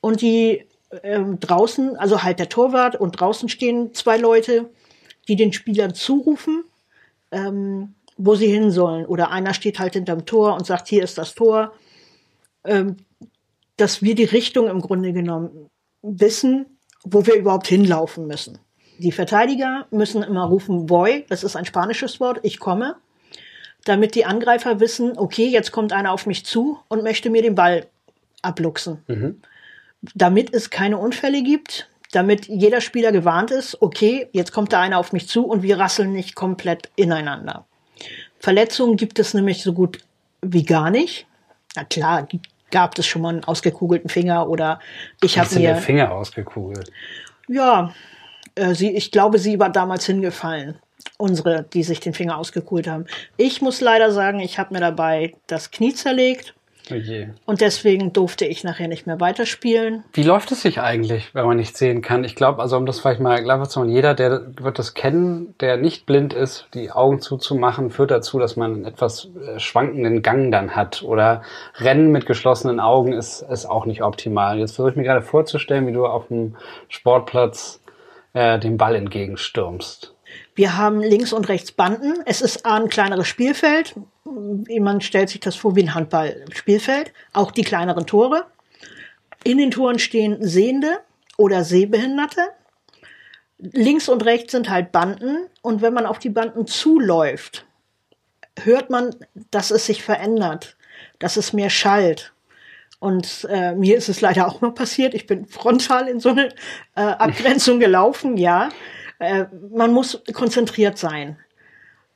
Und 0.00 0.20
die 0.20 0.66
ähm, 1.02 1.40
draußen, 1.40 1.96
also 1.96 2.22
halt 2.22 2.38
der 2.38 2.48
Torwart 2.48 2.96
und 2.96 3.12
draußen 3.12 3.48
stehen 3.48 3.94
zwei 3.94 4.16
Leute, 4.16 4.70
die 5.28 5.36
den 5.36 5.52
Spielern 5.52 5.94
zurufen, 5.94 6.64
ähm, 7.32 7.94
wo 8.16 8.34
sie 8.34 8.46
hin 8.46 8.70
sollen. 8.70 9.06
Oder 9.06 9.30
einer 9.30 9.54
steht 9.54 9.78
halt 9.78 9.94
hinterm 9.94 10.26
Tor 10.26 10.54
und 10.54 10.66
sagt, 10.66 10.88
hier 10.88 11.02
ist 11.02 11.18
das 11.18 11.34
Tor. 11.34 11.72
Ähm, 12.64 12.96
dass 13.76 14.02
wir 14.02 14.14
die 14.14 14.24
Richtung 14.24 14.68
im 14.68 14.80
Grunde 14.80 15.12
genommen 15.12 15.68
wissen, 16.02 16.66
wo 17.02 17.26
wir 17.26 17.34
überhaupt 17.34 17.66
hinlaufen 17.66 18.26
müssen. 18.26 18.58
Die 18.98 19.10
Verteidiger 19.12 19.86
müssen 19.90 20.22
immer 20.22 20.44
rufen, 20.44 20.88
voy, 20.88 21.24
das 21.28 21.42
ist 21.42 21.56
ein 21.56 21.64
spanisches 21.64 22.20
Wort, 22.20 22.38
ich 22.44 22.60
komme, 22.60 22.94
damit 23.84 24.14
die 24.14 24.24
Angreifer 24.24 24.78
wissen, 24.78 25.18
okay, 25.18 25.46
jetzt 25.48 25.72
kommt 25.72 25.92
einer 25.92 26.12
auf 26.12 26.26
mich 26.26 26.46
zu 26.46 26.78
und 26.88 27.02
möchte 27.02 27.30
mir 27.30 27.42
den 27.42 27.56
Ball 27.56 27.86
abluchsen. 28.42 29.02
Damit 30.14 30.54
es 30.54 30.70
keine 30.70 30.98
Unfälle 30.98 31.42
gibt, 31.42 31.88
damit 32.12 32.46
jeder 32.46 32.80
Spieler 32.80 33.10
gewarnt 33.10 33.50
ist, 33.50 33.82
okay, 33.82 34.28
jetzt 34.32 34.52
kommt 34.52 34.72
da 34.72 34.80
einer 34.80 34.98
auf 34.98 35.12
mich 35.12 35.26
zu 35.28 35.44
und 35.44 35.62
wir 35.64 35.78
rasseln 35.80 36.12
nicht 36.12 36.36
komplett 36.36 36.90
ineinander. 36.94 37.66
Verletzungen 38.38 38.96
gibt 38.96 39.18
es 39.18 39.34
nämlich 39.34 39.64
so 39.64 39.72
gut 39.72 39.98
wie 40.42 40.62
gar 40.64 40.90
nicht. 40.90 41.26
Na 41.74 41.82
klar, 41.82 42.22
gibt- 42.22 42.53
gab 42.74 42.98
es 42.98 43.06
schon 43.06 43.22
mal 43.22 43.28
einen 43.28 43.44
ausgekugelten 43.44 44.10
Finger 44.10 44.48
oder 44.48 44.80
ich 45.22 45.38
habe 45.38 45.54
mir 45.54 45.76
Finger 45.76 46.10
ausgekugelt? 46.10 46.90
ja, 47.46 47.94
äh, 48.56 48.74
sie, 48.74 48.90
ich 48.90 49.12
glaube, 49.12 49.38
sie 49.38 49.60
war 49.60 49.70
damals 49.70 50.06
hingefallen. 50.06 50.76
Unsere, 51.16 51.62
die 51.62 51.84
sich 51.84 52.00
den 52.00 52.14
Finger 52.14 52.36
ausgekühlt 52.36 52.88
haben. 52.88 53.06
Ich 53.36 53.62
muss 53.62 53.80
leider 53.80 54.10
sagen, 54.10 54.40
ich 54.40 54.58
habe 54.58 54.74
mir 54.74 54.80
dabei 54.80 55.34
das 55.46 55.70
Knie 55.70 55.94
zerlegt 55.94 56.54
Oh 56.90 56.94
je. 56.94 57.28
und 57.46 57.62
deswegen 57.62 58.12
durfte 58.12 58.44
ich 58.44 58.62
nachher 58.62 58.88
nicht 58.88 59.06
mehr 59.06 59.18
weiterspielen. 59.18 60.04
Wie 60.12 60.22
läuft 60.22 60.52
es 60.52 60.62
sich 60.62 60.80
eigentlich, 60.80 61.34
wenn 61.34 61.46
man 61.46 61.56
nicht 61.56 61.76
sehen 61.76 62.02
kann? 62.02 62.24
Ich 62.24 62.34
glaube, 62.34 62.60
also 62.60 62.76
um 62.76 62.84
das 62.84 63.00
vielleicht 63.00 63.20
mal 63.20 63.42
klar 63.42 63.66
zu 63.68 63.80
machen, 63.80 63.90
jeder, 63.90 64.12
der 64.12 64.42
wird 64.60 64.78
das 64.78 64.92
kennen, 64.92 65.54
der 65.60 65.78
nicht 65.78 66.04
blind 66.04 66.34
ist, 66.34 66.68
die 66.74 66.90
Augen 66.90 67.20
zuzumachen, 67.20 67.90
führt 67.90 68.10
dazu, 68.10 68.38
dass 68.38 68.56
man 68.56 68.74
einen 68.74 68.84
etwas 68.84 69.28
äh, 69.46 69.58
schwankenden 69.58 70.20
Gang 70.20 70.52
dann 70.52 70.76
hat. 70.76 71.02
Oder 71.02 71.42
Rennen 71.76 72.10
mit 72.10 72.26
geschlossenen 72.26 72.80
Augen 72.80 73.12
ist, 73.12 73.40
ist 73.42 73.66
auch 73.66 73.86
nicht 73.86 74.02
optimal. 74.02 74.58
Jetzt 74.58 74.76
versuche 74.76 74.90
ich 74.90 74.96
mir 74.96 75.04
gerade 75.04 75.22
vorzustellen, 75.22 75.86
wie 75.86 75.92
du 75.92 76.04
auf 76.06 76.28
dem 76.28 76.56
Sportplatz 76.88 77.80
äh, 78.34 78.58
dem 78.58 78.76
Ball 78.76 78.94
entgegenstürmst. 78.94 80.14
Wir 80.54 80.76
haben 80.76 81.00
links 81.00 81.32
und 81.32 81.48
rechts 81.48 81.72
Banden. 81.72 82.14
Es 82.26 82.42
ist 82.42 82.66
A, 82.66 82.76
ein 82.76 82.88
kleineres 82.88 83.26
Spielfeld. 83.26 83.94
Man 84.24 85.00
stellt 85.00 85.28
sich 85.28 85.40
das 85.40 85.54
vor 85.54 85.76
wie 85.76 85.82
ein 85.82 85.94
Handballspielfeld. 85.94 87.12
Auch 87.32 87.50
die 87.50 87.62
kleineren 87.62 88.06
Tore. 88.06 88.46
In 89.44 89.58
den 89.58 89.70
Toren 89.70 89.98
stehen 89.98 90.42
Sehende 90.42 91.00
oder 91.36 91.64
Sehbehinderte. 91.64 92.40
Links 93.58 94.08
und 94.08 94.24
rechts 94.24 94.52
sind 94.52 94.70
halt 94.70 94.92
Banden. 94.92 95.48
Und 95.62 95.82
wenn 95.82 95.92
man 95.92 96.06
auf 96.06 96.18
die 96.18 96.30
Banden 96.30 96.66
zuläuft, 96.66 97.66
hört 98.62 98.90
man, 98.90 99.14
dass 99.50 99.70
es 99.70 99.86
sich 99.86 100.02
verändert, 100.02 100.76
dass 101.18 101.36
es 101.36 101.52
mehr 101.52 101.70
schallt. 101.70 102.32
Und 103.00 103.46
äh, 103.50 103.74
mir 103.74 103.98
ist 103.98 104.08
es 104.08 104.22
leider 104.22 104.46
auch 104.48 104.62
mal 104.62 104.72
passiert. 104.72 105.12
Ich 105.12 105.26
bin 105.26 105.46
frontal 105.46 106.08
in 106.08 106.20
so 106.20 106.30
eine 106.30 106.48
äh, 106.96 107.02
Abgrenzung 107.02 107.78
gelaufen, 107.78 108.38
ja. 108.38 108.70
Äh, 109.18 109.44
man 109.70 109.92
muss 109.92 110.22
konzentriert 110.32 110.96
sein. 110.96 111.38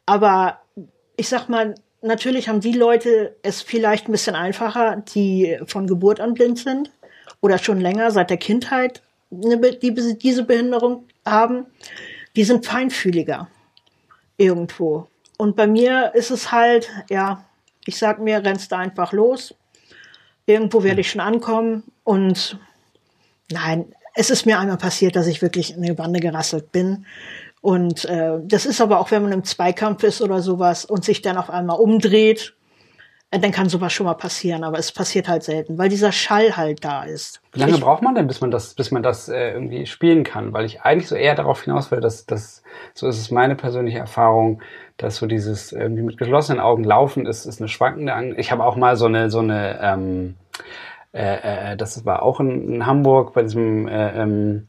Aber 0.07 0.63
ich 1.17 1.29
sag 1.29 1.49
mal, 1.49 1.75
natürlich 2.03 2.49
haben 2.49 2.61
die 2.61 2.73
Leute 2.73 3.37
es 3.43 3.63
vielleicht 3.63 4.09
ein 4.09 4.13
bisschen 4.13 4.35
einfacher, 4.35 5.03
die 5.15 5.59
von 5.67 5.87
Geburt 5.87 6.21
an 6.21 6.35
blind 6.35 6.59
sind 6.59 6.91
oder 7.41 7.59
schon 7.59 7.81
länger 7.81 8.11
seit 8.11 8.31
der 8.31 8.37
Kindheit 8.37 9.03
diese 9.31 10.45
Behinderung 10.45 11.05
haben. 11.25 11.67
Die 12.37 12.45
sind 12.45 12.67
feinfühliger 12.67 13.49
irgendwo. 14.37 15.09
Und 15.37 15.57
bei 15.57 15.67
mir 15.67 16.13
ist 16.15 16.31
es 16.31 16.51
halt, 16.51 16.89
ja, 17.11 17.45
ich 17.85 17.99
sag 17.99 18.21
mir, 18.21 18.45
rennst 18.45 18.73
du 18.73 18.77
einfach 18.77 19.13
los. 19.13 19.55
Irgendwo 20.47 20.83
werde 20.83 21.01
ich 21.01 21.11
schon 21.11 21.21
ankommen. 21.21 21.85
Und 22.05 22.59
nein, 23.51 23.95
es 24.15 24.31
ist 24.31 24.47
mir 24.47 24.59
einmal 24.59 24.79
passiert, 24.79 25.15
dass 25.15 25.27
ich 25.27 25.43
wirklich 25.43 25.75
in 25.75 25.83
die 25.83 25.93
Bande 25.93 26.21
gerasselt 26.21 26.73
bin. 26.73 27.07
Und 27.61 28.05
äh, 28.05 28.39
das 28.43 28.67
ist 28.67 28.81
aber 28.81 29.01
auch, 29.01 29.11
wenn 29.11 29.23
man 29.23 29.33
im 29.33 29.45
Zweikampf 29.45 30.03
ist 30.03 30.23
oder 30.23 30.41
sowas 30.41 30.85
und 30.85 31.05
sich 31.05 31.23
dann 31.23 31.37
auf 31.37 31.51
einmal 31.51 31.79
umdreht, 31.79 32.55
äh, 33.31 33.39
dann 33.39 33.53
kann 33.53 33.69
sowas 33.69 33.93
schon 33.93 34.07
mal 34.07 34.15
passieren. 34.15 34.65
Aber 34.65 34.79
es 34.79 34.93
passiert 34.93 35.29
halt 35.29 35.43
selten, 35.43 35.77
weil 35.77 35.89
dieser 35.89 36.13
Schall 36.13 36.57
halt 36.57 36.85
da 36.85 37.03
ist. 37.03 37.41
Wie 37.53 37.61
lange 37.61 37.75
ich, 37.75 37.81
braucht 37.81 38.03
man 38.03 38.15
denn, 38.15 38.27
bis 38.27 38.41
man 38.41 38.51
das, 38.51 38.75
bis 38.75 38.91
man 38.91 39.03
das 39.03 39.29
äh, 39.29 39.53
irgendwie 39.53 39.87
spielen 39.87 40.25
kann? 40.25 40.53
Weil 40.53 40.65
ich 40.65 40.83
eigentlich 40.83 41.09
so 41.09 41.17
eher 41.17 41.35
darauf 41.35 41.63
hinaus 41.63 41.91
will, 41.91 42.01
dass 42.01 42.27
das, 42.27 42.63
so 42.95 43.09
ist 43.09 43.19
es 43.19 43.31
meine 43.31 43.57
persönliche 43.57 43.99
Erfahrung, 43.99 44.63
dass 44.97 45.17
so 45.17 45.27
dieses 45.27 45.73
irgendwie 45.73 46.03
mit 46.03 46.17
geschlossenen 46.17 46.61
Augen 46.61 46.85
laufen 46.85 47.27
ist, 47.27 47.47
ist 47.47 47.61
eine 47.61 47.69
schwankende 47.69 48.15
Angst. 48.15 48.39
Ich 48.39 48.53
habe 48.53 48.65
auch 48.65 48.77
mal 48.77 48.97
so 48.97 49.07
eine, 49.07 49.31
so 49.31 49.41
eine, 49.41 49.79
ähm, 49.83 50.35
äh, 51.13 51.73
äh, 51.73 51.77
das 51.77 52.05
war 52.05 52.23
auch 52.23 52.41
in, 52.41 52.75
in 52.75 52.87
Hamburg 52.87 53.33
bei 53.35 53.43
diesem 53.43 53.89
äh, 53.89 54.23
ähm, 54.23 54.69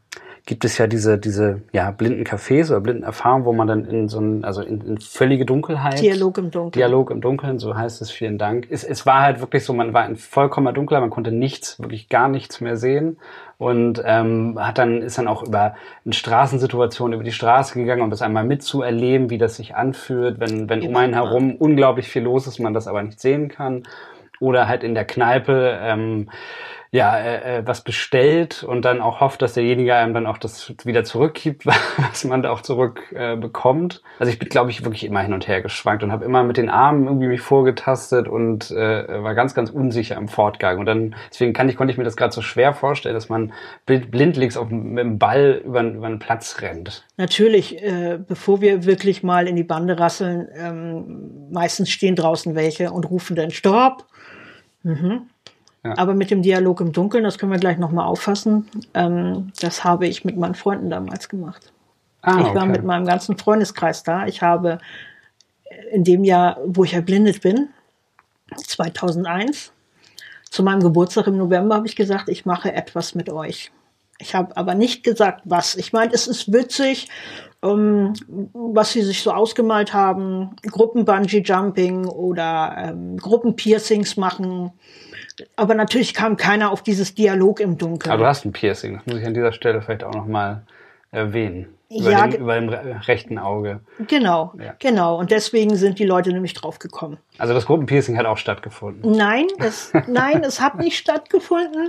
gibt 0.50 0.65
es 0.65 0.79
ja 0.79 0.88
diese, 0.88 1.20
diese 1.20 1.62
ja, 1.74 1.91
blinden 1.91 2.24
Cafés 2.24 2.72
oder 2.72 2.82
blinden 2.82 3.03
Erfahrungen, 3.03 3.46
wo 3.46 3.53
man 3.53 3.68
dann 3.68 3.86
in 3.86 4.10
so 4.10 4.20
ein, 4.20 4.44
also 4.44 4.63
in, 4.63 4.82
in 4.82 4.98
völlige 4.98 5.46
Dunkelheit. 5.46 6.01
Dialog 6.01 6.39
im 6.39 6.50
Dunkeln. 6.50 6.72
Dialog 6.72 7.12
im 7.12 7.22
Dunkeln, 7.22 7.60
so 7.60 7.77
heißt 7.77 8.01
es, 8.01 8.10
vielen 8.10 8.39
Dank. 8.39 8.65
Es, 8.72 8.84
es 8.84 9.06
war 9.06 9.22
halt 9.22 9.41
wirklich 9.41 9.63
so, 9.63 9.74
man 9.74 9.94
war 9.94 10.08
in 10.08 10.15
vollkommener 10.15 10.74
Dunkelheit, 10.74 11.01
man 11.01 11.12
konnte 11.12 11.32
nichts, 11.32 11.79
wirklich 11.79 12.10
gar 12.10 12.29
nichts 12.29 12.62
mehr 12.62 12.77
sehen. 12.77 13.18
Und 13.60 14.01
ähm, 14.03 14.58
hat 14.60 14.79
dann, 14.79 15.03
ist 15.03 15.20
dann 15.20 15.27
auch 15.27 15.44
über 15.44 15.75
eine 16.03 16.13
Straßensituation 16.15 17.13
über 17.13 17.24
die 17.24 17.32
Straße 17.32 17.75
gegangen, 17.75 18.01
um 18.01 18.10
das 18.10 18.24
einmal 18.24 18.44
mitzuerleben, 18.44 19.29
wie 19.29 19.38
das 19.38 19.56
sich 19.56 19.75
anfühlt, 19.75 20.39
wenn, 20.39 20.68
wenn 20.68 20.82
um 20.82 20.96
einen 20.96 21.13
herum 21.13 21.58
unglaublich 21.58 22.08
viel 22.08 22.24
los 22.24 22.48
ist, 22.48 22.58
man 22.58 22.74
das 22.74 22.88
aber 22.88 23.03
nicht 23.03 23.20
sehen 23.20 23.50
kann. 23.50 23.84
Oder 24.39 24.68
halt 24.68 24.84
in 24.84 24.96
der 24.96 25.06
Kneipe. 25.06 25.77
Ähm, 25.79 26.29
ja, 26.91 27.17
äh, 27.19 27.60
äh, 27.60 27.67
was 27.67 27.84
bestellt 27.84 28.63
und 28.63 28.84
dann 28.84 29.00
auch 29.00 29.19
hofft, 29.19 29.43
dass 29.43 29.53
derjenige 29.53 29.93
einem 29.93 30.15
dann 30.15 30.25
auch 30.25 30.39
das 30.39 30.74
wieder 30.86 31.03
zurückgibt, 31.03 31.65
was 31.98 32.24
man 32.24 32.41
da 32.41 32.50
auch 32.50 32.62
zurück 32.62 33.12
äh, 33.13 33.36
bekommt. 33.36 34.01
Also 34.17 34.31
ich 34.31 34.39
bin, 34.39 34.50
glaube 34.50 34.72
ich, 34.72 34.84
wirklich 34.84 35.03
immer 35.03 35.22
hin 35.22 35.34
und 35.34 35.48
her 35.48 35.62
geschwankt 35.62 36.01
und 36.01 36.12
habe 36.12 36.25
immer 36.25 36.43
mit 36.43 36.58
den 36.58 36.69
Armen 36.69 37.05
irgendwie 37.05 37.27
mich 37.27 37.41
vorgetastet 37.41 38.27
und 38.27 38.72
äh, 38.72 39.24
war 39.24 39.36
ganz, 39.36 39.53
ganz 39.53 39.69
unsicher 39.69 40.17
im 40.17 40.29
Fortgang. 40.29 40.79
Und 40.79 40.88
dann, 40.88 41.15
deswegen 41.29 41.53
kann 41.53 41.69
ich, 41.69 41.75
konnte 41.75 41.91
ich 41.91 42.00
mir 42.00 42.05
das 42.05 42.17
gerade 42.17 42.34
so 42.34 42.41
schwer 42.41 42.74
vorstellen, 42.74 43.13
dass 43.13 43.29
man 43.29 43.53
blindlings 43.86 44.58
auf, 44.58 44.69
mit 44.72 45.03
dem 45.03 45.19
Ball 45.19 45.62
über, 45.63 45.84
über 45.84 46.08
einen 46.08 46.19
Platz 46.19 46.62
rennt. 46.62 47.05
Natürlich, 47.17 47.84
äh, 47.84 48.17
bevor 48.17 48.62
wir 48.62 48.86
wirklich 48.86 49.22
mal 49.22 49.48
in 49.48 49.55
die 49.55 49.63
Bande 49.63 50.00
rasseln, 50.00 50.48
ähm, 50.55 51.51
meistens 51.51 51.91
stehen 51.91 52.15
draußen 52.15 52.55
welche 52.55 52.91
und 52.91 53.08
rufen 53.12 53.36
dann 53.36 53.51
Stopp. 53.51 54.05
Mhm. 54.81 55.29
Ja. 55.83 55.98
Aber 55.98 56.13
mit 56.13 56.29
dem 56.29 56.41
Dialog 56.41 56.81
im 56.81 56.91
Dunkeln, 56.91 57.24
das 57.24 57.38
können 57.38 57.51
wir 57.51 57.59
gleich 57.59 57.77
nochmal 57.77 58.05
auffassen, 58.05 58.67
ähm, 58.93 59.51
das 59.62 59.83
habe 59.83 60.07
ich 60.07 60.25
mit 60.25 60.36
meinen 60.38 60.55
Freunden 60.55 60.89
damals 60.89 61.29
gemacht. 61.29 61.71
Ah, 62.21 62.41
ich 62.41 62.53
war 62.53 62.65
mit 62.65 62.83
meinem 62.83 63.05
ganzen 63.05 63.38
Freundeskreis 63.38 64.03
da. 64.03 64.27
Ich 64.27 64.41
habe 64.41 64.79
in 65.91 66.03
dem 66.03 66.25
Jahr, 66.25 66.57
wo 66.65 66.83
ich 66.83 66.93
erblindet 66.93 67.41
bin, 67.41 67.69
2001, 68.57 69.71
zu 70.50 70.63
meinem 70.63 70.81
Geburtstag 70.81 71.27
im 71.27 71.38
November 71.38 71.75
habe 71.75 71.88
ich 71.88 71.95
gesagt, 71.95 72.27
ich 72.27 72.45
mache 72.45 72.74
etwas 72.74 73.15
mit 73.15 73.29
euch. 73.29 73.71
Ich 74.17 74.36
habe 74.36 74.57
aber 74.57 74.75
nicht 74.75 75.03
gesagt, 75.03 75.41
was. 75.45 75.75
Ich 75.75 75.93
meine, 75.93 76.12
es 76.12 76.27
ist 76.27 76.51
witzig, 76.51 77.07
ähm, 77.63 78.13
was 78.53 78.91
sie 78.91 79.03
sich 79.03 79.21
so 79.21 79.31
ausgemalt 79.31 79.93
haben. 79.93 80.55
Gruppen-Bungee-Jumping 80.63 82.05
oder 82.05 82.75
ähm, 82.77 83.17
Gruppen-Piercings 83.17 84.17
machen 84.17 84.71
aber 85.55 85.75
natürlich 85.75 86.13
kam 86.13 86.38
keiner 86.38 86.72
auf 86.72 86.84
dieses 86.84 87.15
Dialog 87.15 87.60
im 87.60 87.77
Dunkeln. 87.77 88.12
Aber 88.12 88.24
du 88.24 88.27
hast 88.27 88.46
ein 88.46 88.51
Piercing, 88.51 88.96
das 88.96 89.05
muss 89.05 89.22
ich 89.22 89.27
an 89.27 89.34
dieser 89.34 89.51
Stelle 89.51 89.81
vielleicht 89.81 90.03
auch 90.03 90.13
nochmal 90.13 90.63
erwähnen. 91.12 91.67
Über, 91.91 92.12
ja, 92.12 92.27
dem, 92.27 92.41
über 92.41 92.55
dem 92.55 92.69
rechten 92.69 93.39
Auge. 93.39 93.79
Genau, 94.08 94.53
ja. 94.60 94.75
genau. 94.77 95.17
Und 95.17 95.31
deswegen 95.31 95.75
sind 95.75 95.98
die 95.98 96.05
Leute 96.05 96.31
nämlich 96.31 96.53
drauf 96.53 96.77
gekommen. 96.77 97.17
Also 97.39 97.55
das 97.55 97.65
Gruppenpiercing 97.65 98.15
hat 98.15 98.27
auch 98.27 98.38
stattgefunden. 98.38 99.12
Nein, 99.12 99.48
es, 99.58 99.91
nein, 100.08 100.43
es 100.43 100.62
hat 100.62 100.77
nicht 100.77 100.98
stattgefunden. 100.98 101.88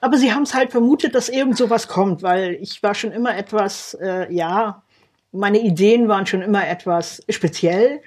Aber 0.00 0.16
sie 0.16 0.32
haben 0.32 0.44
es 0.44 0.54
halt 0.54 0.70
vermutet, 0.70 1.14
dass 1.14 1.28
irgend 1.28 1.58
sowas 1.58 1.86
kommt, 1.86 2.22
weil 2.22 2.54
ich 2.62 2.82
war 2.82 2.94
schon 2.94 3.12
immer 3.12 3.36
etwas, 3.36 3.92
äh, 4.00 4.32
ja, 4.32 4.82
meine 5.32 5.58
Ideen 5.58 6.08
waren 6.08 6.24
schon 6.24 6.40
immer 6.40 6.66
etwas 6.66 7.22
speziell. 7.28 8.00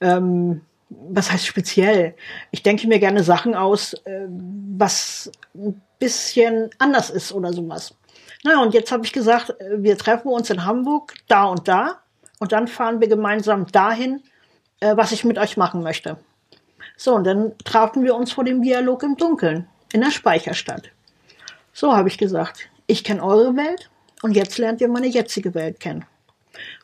Ähm, 0.00 0.62
was 0.90 1.30
heißt 1.30 1.46
speziell? 1.46 2.14
Ich 2.50 2.62
denke 2.62 2.88
mir 2.88 2.98
gerne 2.98 3.22
Sachen 3.22 3.54
aus, 3.54 3.94
äh, 4.04 4.26
was 4.28 5.30
ein 5.54 5.80
bisschen 5.98 6.70
anders 6.78 7.10
ist 7.10 7.32
oder 7.32 7.52
sowas. 7.52 7.94
Na, 8.44 8.62
und 8.62 8.74
jetzt 8.74 8.92
habe 8.92 9.04
ich 9.04 9.12
gesagt, 9.12 9.50
äh, 9.60 9.82
wir 9.82 9.98
treffen 9.98 10.28
uns 10.28 10.50
in 10.50 10.64
Hamburg, 10.64 11.14
da 11.26 11.44
und 11.44 11.68
da, 11.68 12.00
und 12.38 12.52
dann 12.52 12.68
fahren 12.68 13.00
wir 13.00 13.08
gemeinsam 13.08 13.66
dahin, 13.66 14.22
äh, 14.80 14.96
was 14.96 15.12
ich 15.12 15.24
mit 15.24 15.38
euch 15.38 15.56
machen 15.56 15.82
möchte. 15.82 16.18
So, 16.96 17.14
und 17.14 17.24
dann 17.24 17.52
trafen 17.64 18.04
wir 18.04 18.14
uns 18.14 18.32
vor 18.32 18.44
dem 18.44 18.62
Dialog 18.62 19.02
im 19.02 19.16
Dunkeln, 19.16 19.68
in 19.92 20.00
der 20.00 20.10
Speicherstadt. 20.10 20.90
So 21.72 21.94
habe 21.94 22.08
ich 22.08 22.18
gesagt, 22.18 22.68
ich 22.86 23.04
kenne 23.04 23.22
eure 23.22 23.56
Welt 23.56 23.90
und 24.22 24.34
jetzt 24.34 24.58
lernt 24.58 24.80
ihr 24.80 24.88
meine 24.88 25.06
jetzige 25.06 25.54
Welt 25.54 25.80
kennen. 25.80 26.06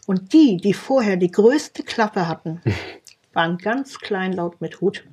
Und 0.07 0.33
die, 0.33 0.59
die 0.59 0.75
vorher 0.75 1.17
die 1.17 1.31
größte 1.31 1.83
Klappe 1.83 2.29
hatten, 2.29 2.61
waren 3.35 3.59
ganz 3.59 3.99
kleinlaut 3.99 4.61
mit 4.61 4.81
Hut. 4.81 5.05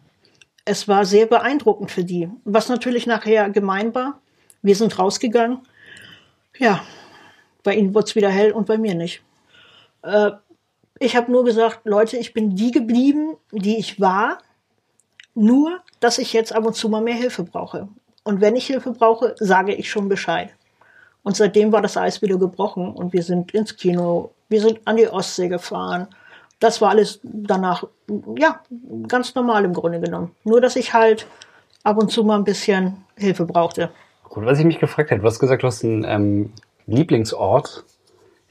Es 0.65 0.87
war 0.87 1.05
sehr 1.05 1.25
beeindruckend 1.25 1.91
für 1.91 2.03
die, 2.03 2.29
was 2.43 2.69
natürlich 2.69 3.07
nachher 3.07 3.49
gemein 3.49 3.95
war. 3.95 4.19
Wir 4.61 4.75
sind 4.75 4.97
rausgegangen. 4.97 5.59
Ja, 6.57 6.83
bei 7.63 7.75
ihnen 7.75 7.95
wurde 7.95 8.05
es 8.05 8.15
wieder 8.15 8.29
hell 8.29 8.51
und 8.51 8.67
bei 8.67 8.77
mir 8.77 8.93
nicht. 8.93 9.23
Äh, 10.03 10.31
ich 10.99 11.15
habe 11.15 11.31
nur 11.31 11.43
gesagt, 11.43 11.81
Leute, 11.85 12.17
ich 12.17 12.33
bin 12.33 12.55
die 12.55 12.71
geblieben, 12.71 13.37
die 13.51 13.77
ich 13.77 13.99
war, 13.99 14.37
nur 15.33 15.81
dass 15.99 16.19
ich 16.19 16.33
jetzt 16.33 16.53
ab 16.53 16.65
und 16.65 16.75
zu 16.75 16.89
mal 16.89 17.01
mehr 17.01 17.15
Hilfe 17.15 17.43
brauche. 17.43 17.87
Und 18.23 18.41
wenn 18.41 18.55
ich 18.55 18.67
Hilfe 18.67 18.91
brauche, 18.91 19.35
sage 19.39 19.73
ich 19.73 19.89
schon 19.89 20.09
Bescheid. 20.09 20.53
Und 21.23 21.35
seitdem 21.35 21.71
war 21.71 21.81
das 21.81 21.97
Eis 21.97 22.21
wieder 22.21 22.37
gebrochen 22.37 22.91
und 22.91 23.13
wir 23.13 23.23
sind 23.23 23.51
ins 23.53 23.75
Kino, 23.75 24.31
wir 24.49 24.61
sind 24.61 24.79
an 24.85 24.97
die 24.97 25.07
Ostsee 25.07 25.47
gefahren 25.47 26.07
das 26.61 26.79
war 26.79 26.91
alles 26.91 27.19
danach, 27.23 27.83
ja, 28.37 28.61
ganz 29.07 29.35
normal 29.35 29.65
im 29.65 29.73
Grunde 29.73 29.99
genommen. 29.99 30.31
Nur, 30.43 30.61
dass 30.61 30.75
ich 30.75 30.93
halt 30.93 31.27
ab 31.83 31.97
und 31.97 32.11
zu 32.11 32.23
mal 32.23 32.37
ein 32.37 32.43
bisschen 32.43 33.03
Hilfe 33.15 33.45
brauchte. 33.45 33.91
Gut, 34.23 34.45
was 34.45 34.59
ich 34.59 34.65
mich 34.65 34.79
gefragt 34.79 35.11
hätte, 35.11 35.21
du 35.21 35.27
hast 35.27 35.39
gesagt, 35.39 35.63
du 35.63 35.67
hast 35.67 35.83
einen 35.83 36.03
ähm, 36.05 36.53
Lieblingsort 36.87 37.83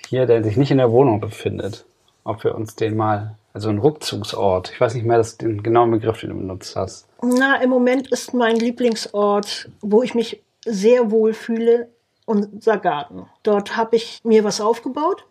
hier, 0.07 0.27
der 0.27 0.43
sich 0.43 0.57
nicht 0.57 0.71
in 0.71 0.79
der 0.79 0.93
Wohnung 0.93 1.21
befindet. 1.21 1.85
Ob 2.25 2.45
wir 2.45 2.55
uns 2.55 2.77
den 2.77 2.97
mal, 2.97 3.37
also 3.55 3.71
ein 3.71 3.79
Rückzugsort, 3.79 4.71
ich 4.73 4.81
weiß 4.81 4.95
nicht 4.95 5.07
mehr 5.07 5.19
das, 5.19 5.39
den 5.39 5.63
genauen 5.63 5.91
Begriff, 5.91 6.21
den 6.21 6.31
du 6.31 6.37
benutzt 6.37 6.77
hast. 6.77 7.07
Na, 7.23 7.57
im 7.63 7.71
Moment 7.71 8.09
ist 8.09 8.35
mein 8.35 8.57
Lieblingsort, 8.57 9.71
wo 9.81 10.03
ich 10.03 10.15
mich 10.15 10.43
sehr 10.65 11.11
wohl 11.11 11.33
fühle, 11.33 11.89
unser 12.27 12.77
Garten. 12.77 13.27
Dort 13.43 13.77
habe 13.77 13.97
ich 13.97 14.21
mir 14.23 14.45
was 14.45 14.61
aufgebaut 14.61 15.25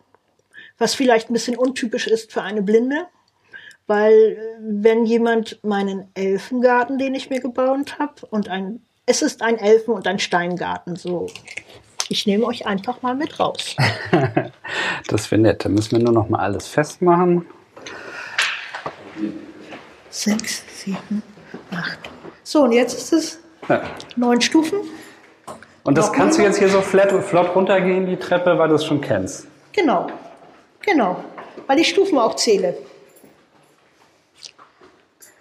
was 0.80 0.94
vielleicht 0.94 1.30
ein 1.30 1.34
bisschen 1.34 1.56
untypisch 1.56 2.08
ist 2.08 2.32
für 2.32 2.42
eine 2.42 2.62
Blinde, 2.62 3.06
weil 3.90 4.14
äh, 4.14 4.36
wenn 4.60 5.04
jemand 5.04 5.58
meinen 5.64 6.08
Elfengarten, 6.14 6.96
den 6.96 7.16
ich 7.16 7.28
mir 7.28 7.40
gebaut 7.40 7.98
habe, 7.98 8.24
und 8.30 8.48
ein, 8.48 8.80
es 9.04 9.20
ist 9.20 9.42
ein 9.42 9.58
Elfen- 9.58 9.94
und 9.94 10.06
ein 10.06 10.20
Steingarten, 10.20 10.94
so. 10.94 11.26
Ich 12.08 12.24
nehme 12.24 12.44
euch 12.44 12.66
einfach 12.66 13.02
mal 13.02 13.16
mit 13.16 13.40
raus. 13.40 13.74
das 15.08 15.30
wäre 15.30 15.40
nett. 15.40 15.64
Dann 15.64 15.74
müssen 15.74 15.92
wir 15.92 16.04
nur 16.04 16.12
noch 16.12 16.28
mal 16.28 16.38
alles 16.38 16.68
festmachen. 16.68 17.46
Sechs, 20.08 20.64
sieben, 20.72 21.22
acht. 21.72 21.98
So, 22.44 22.62
und 22.62 22.72
jetzt 22.72 22.94
ist 22.94 23.12
es 23.12 23.38
ja. 23.68 23.82
neun 24.16 24.40
Stufen. 24.40 24.78
Und 25.82 25.98
das 25.98 26.12
kannst 26.12 26.38
du 26.38 26.42
jetzt 26.42 26.58
hier 26.58 26.68
so 26.68 26.80
flott, 26.80 27.10
flott 27.24 27.54
runtergehen, 27.56 28.06
die 28.06 28.16
Treppe, 28.16 28.56
weil 28.56 28.68
du 28.68 28.76
es 28.76 28.84
schon 28.84 29.00
kennst. 29.00 29.46
Genau. 29.72 30.06
Genau, 30.82 31.24
weil 31.66 31.78
ich 31.80 31.88
Stufen 31.88 32.18
auch 32.18 32.36
zähle. 32.36 32.76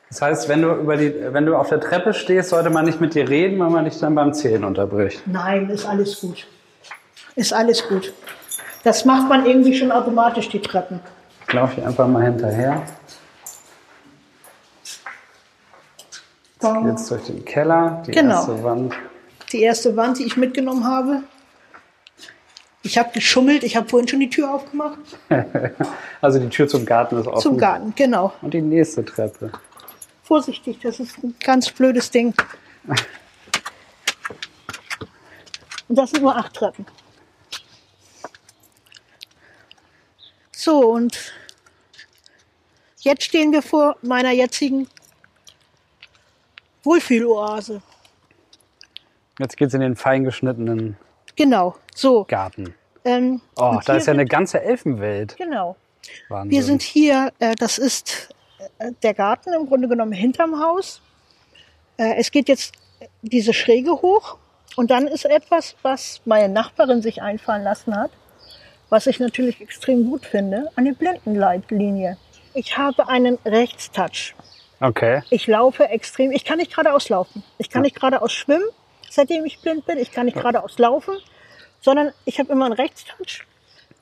Das 0.10 0.22
heißt, 0.22 0.50
wenn 0.50 0.64
du, 0.64 0.74
über 0.74 0.98
die, 0.98 1.14
wenn 1.32 1.46
du 1.46 1.56
auf 1.56 1.70
der 1.70 1.80
Treppe 1.80 2.14
stehst, 2.14 2.50
sollte 2.50 2.72
man 2.72 2.86
nicht 2.86 3.00
mit 3.00 3.14
dir 3.14 3.30
reden, 3.30 3.60
weil 3.60 3.70
man 3.70 3.86
dich 3.86 4.00
dann 4.00 4.16
beim 4.16 4.34
Zählen 4.34 4.64
unterbricht. 4.64 5.22
Nein, 5.28 5.70
ist 5.70 5.86
alles 5.86 6.20
gut. 6.20 6.48
Ist 7.36 7.54
alles 7.54 7.88
gut. 7.88 8.12
Das 8.84 9.06
macht 9.06 9.30
man 9.30 9.46
irgendwie 9.46 9.76
schon 9.76 9.92
automatisch, 9.92 10.50
die 10.50 10.62
Treppen. 10.62 11.00
Ich 11.48 11.54
laufe 11.54 11.76
hier 11.76 11.88
einfach 11.88 12.08
mal 12.08 12.24
hinterher. 12.24 12.82
Jetzt 16.86 17.10
durch 17.10 17.24
den 17.24 17.46
Keller, 17.46 18.04
die 18.06 18.12
genau. 18.12 18.36
erste 18.36 18.64
Wand. 18.64 18.94
Die 19.52 19.62
erste 19.62 19.96
Wand, 19.96 20.20
die 20.20 20.24
ich 20.24 20.36
mitgenommen 20.36 20.86
habe. 20.86 21.24
Ich 22.82 22.98
habe 22.98 23.10
geschummelt, 23.14 23.64
ich 23.64 23.76
habe 23.76 23.88
vorhin 23.88 24.08
schon 24.08 24.20
die 24.20 24.30
Tür 24.30 24.54
aufgemacht. 24.54 25.00
also 26.22 26.40
die 26.40 26.50
Tür 26.50 26.68
zum 26.68 26.86
Garten 26.86 27.18
ist 27.18 27.28
offen. 27.28 27.42
Zum 27.42 27.58
Garten, 27.58 27.94
genau. 27.96 28.34
Und 28.42 28.54
die 28.54 28.62
nächste 28.62 29.06
Treppe. 29.06 29.52
Vorsichtig, 30.30 30.78
das 30.84 31.00
ist 31.00 31.18
ein 31.24 31.34
ganz 31.44 31.72
blödes 31.72 32.12
Ding. 32.12 32.36
Und 35.88 35.96
das 35.96 36.12
sind 36.12 36.22
nur 36.22 36.36
acht 36.36 36.54
Treppen. 36.54 36.86
So, 40.52 40.92
und 40.92 41.34
jetzt 43.00 43.24
stehen 43.24 43.52
wir 43.52 43.64
vor 43.64 43.98
meiner 44.04 44.30
jetzigen 44.30 44.88
Wohlfühloase. 46.84 47.82
Jetzt 49.40 49.58
geht 49.58 49.70
es 49.70 49.74
in 49.74 49.82
den 49.82 49.96
fein 49.96 50.26
geschnittenen 50.26 50.96
Genau, 51.38 51.76
so. 51.96 52.26
Garten. 52.26 52.76
Ähm, 53.04 53.42
oh, 53.56 53.80
da 53.84 53.96
ist 53.96 54.06
ja 54.06 54.14
eine 54.14 54.26
ganze 54.26 54.62
Elfenwelt. 54.62 55.38
Genau. 55.38 55.76
Wahnsinn. 56.28 56.52
Wir 56.52 56.64
sind 56.64 56.84
hier, 56.84 57.34
äh, 57.40 57.56
das 57.56 57.80
ist 57.80 58.30
der 59.04 59.14
Garten 59.14 59.54
im 59.54 59.68
Grunde 59.68 59.88
genommen 59.88 60.12
hinterm 60.12 60.60
Haus. 60.62 61.02
Äh, 61.98 62.16
es 62.18 62.32
geht 62.32 62.50
jetzt 62.50 62.74
diese 63.22 63.54
Schräge 63.54 63.92
hoch 63.92 64.38
Und 64.76 64.92
dann 64.92 65.08
ist 65.08 65.26
etwas, 65.26 65.76
was 65.82 66.22
meine 66.26 66.48
Nachbarin 66.48 67.02
sich 67.02 67.22
einfallen 67.22 67.64
lassen 67.64 67.96
hat, 67.96 68.12
was 68.90 69.08
ich 69.08 69.20
natürlich 69.20 69.62
extrem 69.62 70.10
gut 70.10 70.26
finde, 70.26 70.72
eine 70.76 70.94
Blindenleitlinie. 70.94 72.18
Ich 72.54 72.78
habe 72.78 73.08
einen 73.08 73.38
Rechtstouch. 73.46 74.36
Okay. 74.80 75.22
Ich 75.30 75.48
laufe 75.48 75.90
extrem, 75.90 76.32
ich 76.32 76.46
kann 76.46 76.58
nicht 76.60 76.72
geradeaus 76.72 77.10
laufen. 77.10 77.44
Ich 77.58 77.70
kann 77.70 77.82
nicht 77.82 77.96
geradeaus 77.96 78.32
schwimmen, 78.32 78.70
seitdem 79.10 79.44
ich 79.46 79.60
blind 79.60 79.86
bin. 79.86 79.98
Ich 79.98 80.12
kann 80.12 80.26
nicht 80.26 80.38
geradeaus 80.38 80.78
laufen, 80.78 81.18
sondern 81.82 82.14
ich 82.26 82.40
habe 82.40 82.52
immer 82.52 82.66
einen 82.66 82.76
Rechtstouch. 82.76 83.46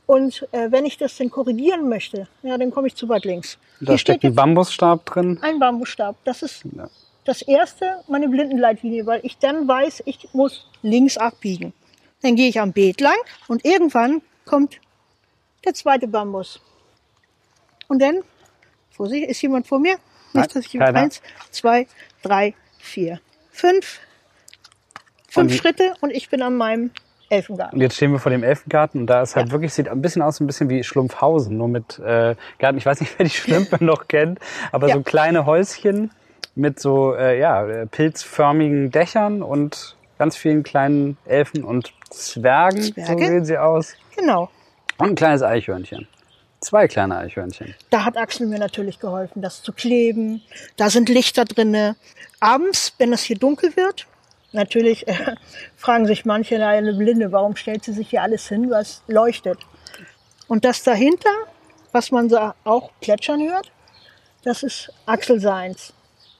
Und 0.07 0.47
äh, 0.53 0.71
wenn 0.71 0.85
ich 0.85 0.97
das 0.97 1.15
denn 1.17 1.29
korrigieren 1.29 1.87
möchte, 1.89 2.27
ja, 2.41 2.57
dann 2.57 2.71
komme 2.71 2.87
ich 2.87 2.95
zu 2.95 3.07
weit 3.09 3.25
links. 3.25 3.57
Da 3.81 3.91
Hier 3.91 3.97
steckt 3.99 4.23
ein 4.23 4.33
Bambusstab 4.33 5.05
drin. 5.05 5.37
ein 5.41 5.59
Bambusstab. 5.59 6.15
Das 6.23 6.41
ist 6.41 6.63
Ja. 6.75 6.89
das 7.25 7.41
erste, 7.43 8.03
meine 8.07 8.27
Blindenleitlinie, 8.29 9.05
weil 9.05 9.19
ich 9.23 9.37
dann 9.37 9.67
weiß, 9.67 10.03
ich 10.05 10.29
muss 10.33 10.65
links 10.81 11.17
abbiegen. 11.17 11.73
Dann 12.21 12.35
gehe 12.35 12.47
ich 12.49 12.59
am 12.59 12.71
Beet 12.73 13.01
lang 13.01 13.17
und 13.47 13.63
irgendwann 13.65 14.21
kommt 14.45 14.79
der 15.65 15.73
zweite 15.73 16.07
Bambus. 16.07 16.61
Und 17.89 18.01
dann, 18.01 18.21
Vorsicht, 18.91 19.29
ist 19.29 19.41
jemand 19.41 19.67
vor 19.67 19.79
mir? 19.79 19.97
Nicht, 20.33 20.55
dass 20.55 20.65
ich 20.65 20.71
keiner. 20.73 20.99
eins, 20.99 21.21
zwei, 21.51 21.85
drei, 22.23 22.53
vier, 22.79 23.19
fünf, 23.51 23.99
fünf 25.29 25.51
Und- 25.51 25.57
Schritte 25.57 25.93
und 26.01 26.11
ich 26.11 26.29
bin 26.29 26.41
an 26.41 26.55
meinem 26.55 26.91
Elfengarten. 27.29 27.75
Und 27.77 27.81
jetzt 27.81 27.95
stehen 27.95 28.11
wir 28.11 28.19
vor 28.19 28.31
dem 28.31 28.43
Elfengarten 28.43 29.01
und 29.01 29.07
da 29.07 29.21
ist 29.21 29.35
halt 29.35 29.47
Ja. 29.47 29.51
wirklich, 29.51 29.73
sieht 29.73 29.89
ein 29.89 30.01
bisschen 30.01 30.21
aus, 30.21 30.39
ein 30.39 30.47
bisschen 30.47 30.69
wie 30.69 30.83
Schlumpfhausen, 30.83 31.57
nur 31.57 31.67
mit 31.67 31.99
äh, 31.99 32.35
Garten. 32.59 32.77
Ich 32.77 32.85
weiß 32.85 32.99
nicht, 33.01 33.13
wer 33.17 33.25
die 33.25 33.31
Schlümpfe 33.31 33.83
noch 33.83 34.07
kennt, 34.07 34.39
aber 34.71 34.87
Ja. 34.87 34.95
so 34.95 35.01
kleine 35.01 35.45
Häuschen 35.45 36.11
mit 36.55 36.79
so 36.79 37.13
äh, 37.15 37.39
ja, 37.39 37.65
äh, 37.67 37.85
pilzförmigen 37.85 38.91
Dächern 38.91 39.41
und 39.43 39.95
ganz 40.17 40.35
vielen 40.35 40.63
kleinen 40.63 41.17
Elfen 41.25 41.63
und 41.63 41.93
Zwergen, 42.09 42.81
Zwerge? 42.81 43.11
so 43.11 43.17
sehen 43.19 43.45
sie 43.45 43.57
aus. 43.57 43.93
Genau. 44.15 44.49
Und 44.97 45.09
ein 45.09 45.15
kleines 45.15 45.43
Eichhörnchen. 45.43 46.07
Zwei 46.59 46.87
kleine 46.87 47.17
Eichhörnchen. 47.17 47.75
Da 47.91 48.03
hat 48.03 48.17
Axel 48.17 48.47
mir 48.47 48.57
natürlich 48.57 48.99
geholfen, 48.99 49.43
das 49.43 49.61
zu 49.61 49.71
kleben. 49.73 50.41
Da 50.75 50.89
sind 50.89 51.07
Lichter 51.07 51.45
drinne. 51.45 51.95
Abends, 52.39 52.93
wenn 52.97 53.13
es 53.13 53.21
hier 53.21 53.37
dunkel 53.37 53.75
wird, 53.75 54.07
natürlich 54.57 55.07
äh, 55.07 55.13
fragen 55.77 56.05
sich 56.05 56.25
manche, 56.25 56.65
eine 56.65 56.93
Blinde, 56.93 57.31
warum 57.31 57.55
stellt 57.55 57.85
sie 57.85 57.93
sich 57.93 58.09
hier 58.09 58.21
alles 58.21 58.49
hin, 58.49 58.69
was 58.69 59.03
leuchtet? 59.07 59.59
Und 60.47 60.65
das 60.65 60.83
dahinter, 60.83 61.29
was 61.91 62.11
man 62.11 62.31
auch 62.63 62.91
plätschern 62.99 63.41
hört, 63.49 63.71
das 64.43 64.63
ist 64.63 64.91
Axel 65.05 65.39
Seins. 65.39 65.93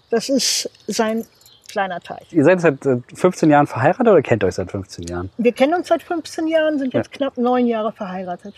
Das 0.10 0.30
ist 0.30 0.70
sein 0.88 1.26
kleiner 1.68 2.00
Teich. 2.00 2.32
Ihr 2.32 2.44
seid 2.44 2.62
seit 2.62 2.86
äh, 2.86 2.98
15 3.14 3.50
Jahren 3.50 3.68
verheiratet 3.68 4.08
oder 4.08 4.22
kennt 4.22 4.44
euch 4.44 4.56
seit 4.56 4.72
15 4.72 5.06
Jahren? 5.06 5.30
Wir 5.38 5.52
kennen 5.52 5.74
uns 5.74 5.90
seit 5.90 6.02
15 6.02 6.48
Jahren, 6.48 6.80
sind 6.80 6.94
jetzt 6.94 7.12
knapp 7.12 7.38
neun 7.38 7.68
Jahre 7.68 7.92
verheiratet. 7.92 8.54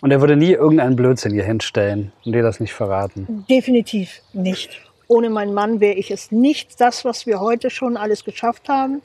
Und 0.00 0.10
er 0.10 0.20
würde 0.20 0.36
nie 0.36 0.52
irgendeinen 0.52 0.96
Blödsinn 0.96 1.32
hier 1.32 1.44
hinstellen 1.44 2.12
und 2.24 2.32
dir 2.32 2.42
das 2.42 2.58
nicht 2.58 2.72
verraten. 2.72 3.44
Definitiv 3.50 4.22
nicht. 4.32 4.80
Ohne 5.10 5.28
meinen 5.28 5.52
Mann 5.52 5.80
wäre 5.80 5.94
ich 5.94 6.12
es 6.12 6.30
nicht 6.30 6.80
das, 6.80 7.04
was 7.04 7.26
wir 7.26 7.40
heute 7.40 7.68
schon 7.68 7.96
alles 7.96 8.24
geschafft 8.24 8.68
haben. 8.68 9.02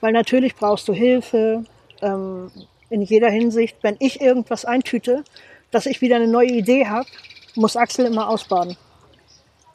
Weil 0.00 0.12
natürlich 0.12 0.54
brauchst 0.56 0.88
du 0.88 0.94
Hilfe 0.94 1.62
ähm, 2.00 2.50
in 2.88 3.02
jeder 3.02 3.28
Hinsicht. 3.28 3.76
Wenn 3.82 3.96
ich 3.98 4.22
irgendwas 4.22 4.64
eintüte, 4.64 5.24
dass 5.70 5.84
ich 5.84 6.00
wieder 6.00 6.16
eine 6.16 6.26
neue 6.26 6.48
Idee 6.48 6.86
habe, 6.86 7.06
muss 7.54 7.76
Axel 7.76 8.06
immer 8.06 8.30
ausbaden. 8.30 8.78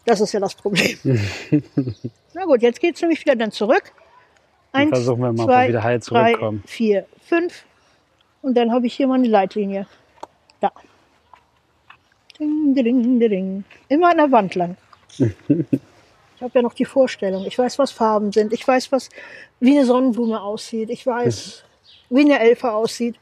Das 0.07 0.19
ist 0.19 0.31
ja 0.31 0.39
das 0.39 0.55
Problem. 0.55 0.97
Na 2.33 2.45
gut, 2.45 2.63
jetzt 2.63 2.79
geht's 2.79 2.99
nämlich 3.01 3.21
wieder 3.21 3.35
dann 3.35 3.51
zurück. 3.51 3.91
Eins, 4.71 4.89
versuchen 4.89 5.21
wir 5.21 5.31
mal, 5.31 5.45
zwei, 5.45 5.67
wieder 5.67 5.83
heil 5.83 5.99
drei, 5.99 6.31
zurückkommen. 6.31 6.63
vier, 6.65 7.05
fünf. 7.21 7.65
Und 8.41 8.57
dann 8.57 8.71
habe 8.71 8.87
ich 8.87 8.95
hier 8.95 9.05
meine 9.05 9.27
Leitlinie. 9.27 9.85
Da. 10.59 10.71
Ding, 12.39 12.73
ding, 12.73 13.19
ding, 13.19 13.19
ding. 13.19 13.63
Immer 13.89 14.09
an 14.09 14.17
der 14.17 14.31
Wand 14.31 14.55
lang. 14.55 14.75
Ich 16.41 16.43
habe 16.43 16.57
ja 16.57 16.63
noch 16.63 16.73
die 16.73 16.85
Vorstellung. 16.85 17.45
Ich 17.45 17.59
weiß, 17.59 17.77
was 17.77 17.91
Farben 17.91 18.31
sind. 18.31 18.51
Ich 18.51 18.67
weiß, 18.67 18.91
was 18.91 19.09
wie 19.59 19.77
eine 19.77 19.85
Sonnenblume 19.85 20.41
aussieht. 20.41 20.89
Ich 20.89 21.05
weiß, 21.05 21.63
wie 22.09 22.21
eine 22.21 22.39
Elfe 22.39 22.71
aussieht. 22.71 23.15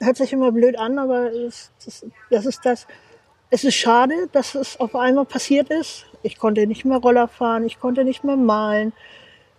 Hört 0.00 0.16
sich 0.16 0.32
immer 0.32 0.52
blöd 0.52 0.78
an, 0.78 0.96
aber 1.00 1.32
es, 1.32 1.72
das, 1.84 2.06
das 2.30 2.46
ist 2.46 2.64
das. 2.64 2.86
Es 3.50 3.64
ist 3.64 3.74
schade, 3.74 4.28
dass 4.30 4.54
es 4.54 4.78
auf 4.78 4.94
einmal 4.94 5.24
passiert 5.24 5.70
ist. 5.70 6.06
Ich 6.22 6.38
konnte 6.38 6.64
nicht 6.68 6.84
mehr 6.84 6.98
Roller 6.98 7.26
fahren, 7.26 7.66
ich 7.66 7.80
konnte 7.80 8.04
nicht 8.04 8.22
mehr 8.22 8.36
malen. 8.36 8.92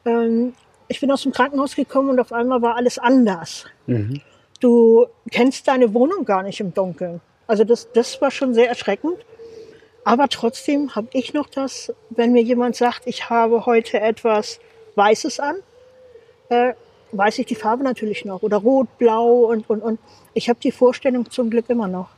Ähm, 0.05 0.53
ich 0.87 1.01
bin 1.01 1.11
aus 1.11 1.23
dem 1.23 1.33
Krankenhaus 1.33 1.75
gekommen 1.75 2.09
und 2.09 2.21
auf 2.21 2.31
einmal 2.31 2.61
war 2.61 2.77
alles 2.77 2.99
anders. 2.99 3.65
Du 4.61 5.07
kennst 5.29 5.67
deine 5.67 5.93
Wohnung 5.93 6.23
gar 6.23 6.41
nicht 6.43 6.61
im 6.61 6.73
Dunkeln. 6.73 7.19
Also 7.47 7.65
das, 7.65 7.91
das 7.91 8.21
war 8.21 8.31
schon 8.31 8.53
sehr 8.53 8.69
erschreckend. 8.69 9.17
Aber 10.03 10.27
trotzdem 10.27 10.95
habe 10.95 11.07
ich 11.13 11.33
noch 11.33 11.47
das, 11.47 11.93
wenn 12.09 12.33
mir 12.33 12.41
jemand 12.41 12.75
sagt, 12.75 13.03
ich 13.05 13.29
habe 13.29 13.65
heute 13.65 13.99
etwas 13.99 14.59
Weißes 14.95 15.39
an, 15.39 15.55
äh, 16.49 16.73
weiß 17.13 17.39
ich 17.39 17.45
die 17.45 17.55
Farbe 17.55 17.83
natürlich 17.83 18.25
noch. 18.25 18.41
Oder 18.41 18.57
rot, 18.57 18.97
blau 18.97 19.45
und, 19.45 19.69
und, 19.69 19.81
und. 19.81 19.99
Ich 20.33 20.49
habe 20.49 20.59
die 20.59 20.71
Vorstellung 20.71 21.29
zum 21.29 21.49
Glück 21.49 21.69
immer 21.69 21.87
noch. 21.87 22.09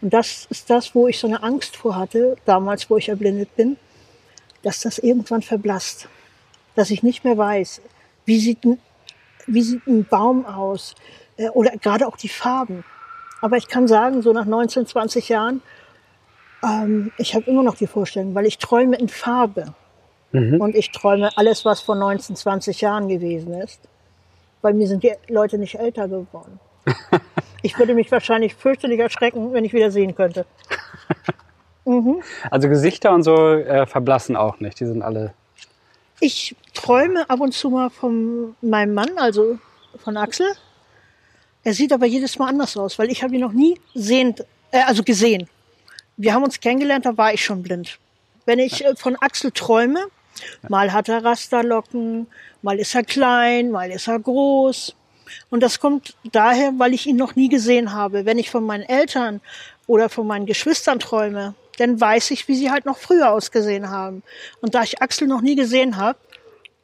Und 0.00 0.14
das 0.14 0.46
ist 0.50 0.70
das, 0.70 0.94
wo 0.94 1.08
ich 1.08 1.18
so 1.18 1.26
eine 1.26 1.42
Angst 1.42 1.76
vor 1.76 1.96
hatte, 1.96 2.36
damals, 2.44 2.88
wo 2.88 2.96
ich 2.96 3.08
erblindet 3.08 3.54
bin, 3.56 3.76
dass 4.62 4.80
das 4.80 4.98
irgendwann 4.98 5.42
verblasst. 5.42 6.08
Dass 6.76 6.90
ich 6.90 7.02
nicht 7.02 7.24
mehr 7.24 7.36
weiß, 7.36 7.82
wie 8.24 8.38
sieht 8.38 8.64
ein, 8.64 8.78
wie 9.46 9.62
sieht 9.62 9.86
ein 9.86 10.06
Baum 10.06 10.46
aus? 10.46 10.94
Äh, 11.36 11.48
Oder 11.50 11.72
gerade 11.76 12.06
auch 12.06 12.16
die 12.16 12.28
Farben. 12.28 12.84
Aber 13.40 13.56
ich 13.56 13.68
kann 13.68 13.86
sagen, 13.86 14.22
so 14.22 14.32
nach 14.32 14.46
19, 14.46 14.86
20 14.86 15.28
Jahren, 15.28 15.60
ähm, 16.64 17.12
ich 17.18 17.34
habe 17.34 17.44
immer 17.50 17.62
noch 17.62 17.76
die 17.76 17.86
Vorstellung, 17.86 18.34
weil 18.34 18.46
ich 18.46 18.58
träume 18.58 18.96
in 18.96 19.08
Farbe. 19.08 19.74
Und 20.58 20.74
ich 20.74 20.90
träume 20.90 21.30
alles, 21.36 21.64
was 21.64 21.80
vor 21.80 21.94
19, 21.94 22.34
20 22.34 22.80
Jahren 22.80 23.08
gewesen 23.08 23.54
ist. 23.54 23.78
Bei 24.62 24.72
mir 24.72 24.88
sind 24.88 25.04
die 25.04 25.12
Leute 25.28 25.58
nicht 25.58 25.76
älter 25.76 26.08
geworden. 26.08 26.58
Ich 27.62 27.78
würde 27.78 27.94
mich 27.94 28.12
wahrscheinlich 28.12 28.54
fürchterlich 28.54 29.00
erschrecken, 29.00 29.54
wenn 29.54 29.64
ich 29.64 29.72
wieder 29.72 29.90
sehen 29.90 30.14
könnte. 30.14 30.44
Also 32.50 32.70
Gesichter 32.70 33.12
und 33.12 33.24
so 33.24 33.52
äh, 33.52 33.86
verblassen 33.86 34.36
auch 34.36 34.58
nicht. 34.58 34.80
Die 34.80 34.86
sind 34.86 35.02
alle. 35.02 35.34
Ich 36.18 36.56
träume 36.72 37.28
ab 37.28 37.40
und 37.40 37.52
zu 37.52 37.68
mal 37.68 37.90
von 37.90 38.54
meinem 38.62 38.94
Mann, 38.94 39.10
also 39.16 39.58
von 39.98 40.16
Axel. 40.16 40.46
Er 41.62 41.74
sieht 41.74 41.92
aber 41.92 42.06
jedes 42.06 42.38
Mal 42.38 42.48
anders 42.48 42.74
aus, 42.78 42.98
weil 42.98 43.10
ich 43.10 43.22
habe 43.22 43.34
ihn 43.34 43.42
noch 43.42 43.52
nie 43.52 43.78
sehend, 43.94 44.46
äh, 44.70 44.80
also 44.86 45.02
gesehen. 45.02 45.46
Wir 46.16 46.34
haben 46.34 46.44
uns 46.44 46.60
kennengelernt, 46.60 47.06
da 47.06 47.16
war 47.16 47.34
ich 47.34 47.44
schon 47.44 47.62
blind. 47.62 47.98
Wenn 48.46 48.58
ich 48.58 48.84
äh, 48.84 48.94
von 48.96 49.16
Axel 49.16 49.50
träume, 49.50 50.06
mal 50.68 50.92
hat 50.92 51.08
er 51.08 51.24
Rasterlocken, 51.24 52.26
mal 52.62 52.78
ist 52.78 52.94
er 52.94 53.04
klein, 53.04 53.70
mal 53.70 53.90
ist 53.90 54.08
er 54.08 54.18
groß. 54.18 54.94
Und 55.50 55.62
das 55.62 55.80
kommt 55.80 56.16
daher, 56.30 56.72
weil 56.78 56.94
ich 56.94 57.06
ihn 57.06 57.16
noch 57.16 57.34
nie 57.34 57.48
gesehen 57.48 57.92
habe. 57.92 58.26
Wenn 58.26 58.38
ich 58.38 58.50
von 58.50 58.64
meinen 58.64 58.82
Eltern 58.82 59.40
oder 59.86 60.08
von 60.08 60.26
meinen 60.26 60.46
Geschwistern 60.46 61.00
träume, 61.00 61.54
dann 61.78 62.00
weiß 62.00 62.30
ich, 62.30 62.46
wie 62.46 62.54
sie 62.54 62.70
halt 62.70 62.84
noch 62.86 62.98
früher 62.98 63.32
ausgesehen 63.32 63.90
haben. 63.90 64.22
Und 64.60 64.74
da 64.74 64.82
ich 64.82 65.02
Axel 65.02 65.26
noch 65.26 65.40
nie 65.40 65.56
gesehen 65.56 65.96
habe, 65.96 66.18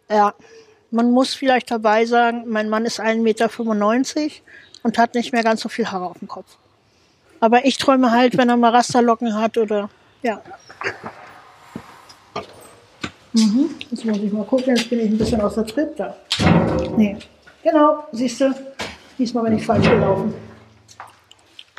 ja, 0.08 0.34
man 0.90 1.12
muss 1.12 1.34
vielleicht 1.34 1.70
dabei 1.70 2.04
sagen, 2.04 2.44
mein 2.48 2.68
Mann 2.68 2.84
ist 2.84 2.98
1,95 2.98 3.14
Meter 3.22 4.30
und 4.82 4.98
hat 4.98 5.14
nicht 5.14 5.32
mehr 5.32 5.44
ganz 5.44 5.60
so 5.60 5.68
viel 5.68 5.90
Haare 5.90 6.06
auf 6.06 6.18
dem 6.18 6.26
Kopf. 6.28 6.56
Aber 7.40 7.64
ich 7.64 7.78
träume 7.78 8.12
halt, 8.12 8.36
wenn 8.36 8.48
er 8.48 8.56
mal 8.56 8.70
Rasterlocken 8.70 9.34
hat 9.34 9.56
oder 9.56 9.88
ja. 10.22 10.40
Mhm. 13.32 13.70
Jetzt 13.90 14.04
muss 14.04 14.18
ich 14.18 14.32
mal 14.32 14.44
gucken, 14.44 14.76
jetzt 14.76 14.90
bin 14.90 15.00
ich 15.00 15.10
ein 15.10 15.18
bisschen 15.18 15.40
aus 15.40 15.54
der 15.54 15.66
Tritt 15.66 15.98
da. 15.98 16.16
Nee. 16.96 17.16
Genau, 17.62 18.04
siehst 18.12 18.40
du, 18.40 18.54
diesmal 19.18 19.44
bin 19.44 19.56
ich 19.56 19.64
falsch 19.64 19.88
gelaufen. 19.88 20.34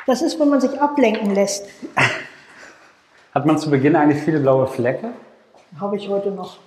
Das 0.06 0.22
ist, 0.22 0.38
wenn 0.40 0.48
man 0.48 0.60
sich 0.60 0.80
ablenken 0.80 1.34
lässt. 1.34 1.66
Hat 3.34 3.46
man 3.46 3.58
zu 3.58 3.70
Beginn 3.70 3.96
eigentlich 3.96 4.22
viele 4.22 4.40
blaue 4.40 4.66
Flecke? 4.66 5.10
Habe 5.80 5.96
ich 5.96 6.08
heute 6.08 6.30
noch. 6.30 6.58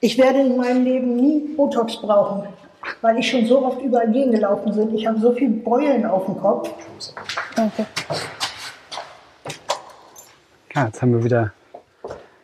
Ich 0.00 0.16
werde 0.18 0.40
in 0.40 0.56
meinem 0.56 0.84
Leben 0.84 1.16
nie 1.16 1.40
Botox 1.54 2.00
brauchen, 2.00 2.48
weil 3.02 3.18
ich 3.18 3.30
schon 3.30 3.44
so 3.44 3.64
oft 3.64 3.82
überall 3.82 4.10
gegengelaufen 4.10 4.74
bin. 4.74 4.94
Ich 4.94 5.06
habe 5.06 5.18
so 5.18 5.32
viele 5.32 5.50
Beulen 5.50 6.06
auf 6.06 6.24
dem 6.24 6.38
Kopf. 6.38 6.70
Danke. 7.54 7.86
Ja, 10.74 10.86
jetzt 10.86 11.02
haben 11.02 11.12
wir 11.12 11.22
wieder 11.22 11.52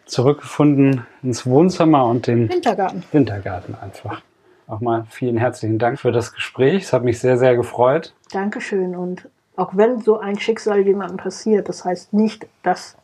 zurückgefunden 0.05 1.07
ins 1.23 1.47
Wohnzimmer 1.47 2.07
und 2.07 2.27
den 2.27 2.49
Wintergarten. 2.51 3.05
Wintergarten 3.13 3.75
einfach. 3.81 4.21
Auch 4.67 4.81
mal 4.81 5.07
vielen 5.09 5.39
herzlichen 5.39 5.79
Dank 5.79 5.99
für 5.99 6.13
das 6.13 6.35
Gespräch. 6.35 6.85
Es 6.85 6.93
hat 6.93 7.05
mich 7.05 7.21
sehr, 7.21 7.39
sehr 7.39 7.57
gefreut. 7.57 8.13
Dankeschön. 8.33 8.97
Und 8.97 9.29
auch 9.57 9.71
wenn 9.75 10.01
so 10.01 10.19
ein 10.19 10.39
Schicksal 10.39 10.81
jemandem 10.81 11.17
passiert, 11.17 11.69
das 11.69 11.85
heißt 11.85 12.13
nicht, 12.13 12.47
dass 12.63 12.97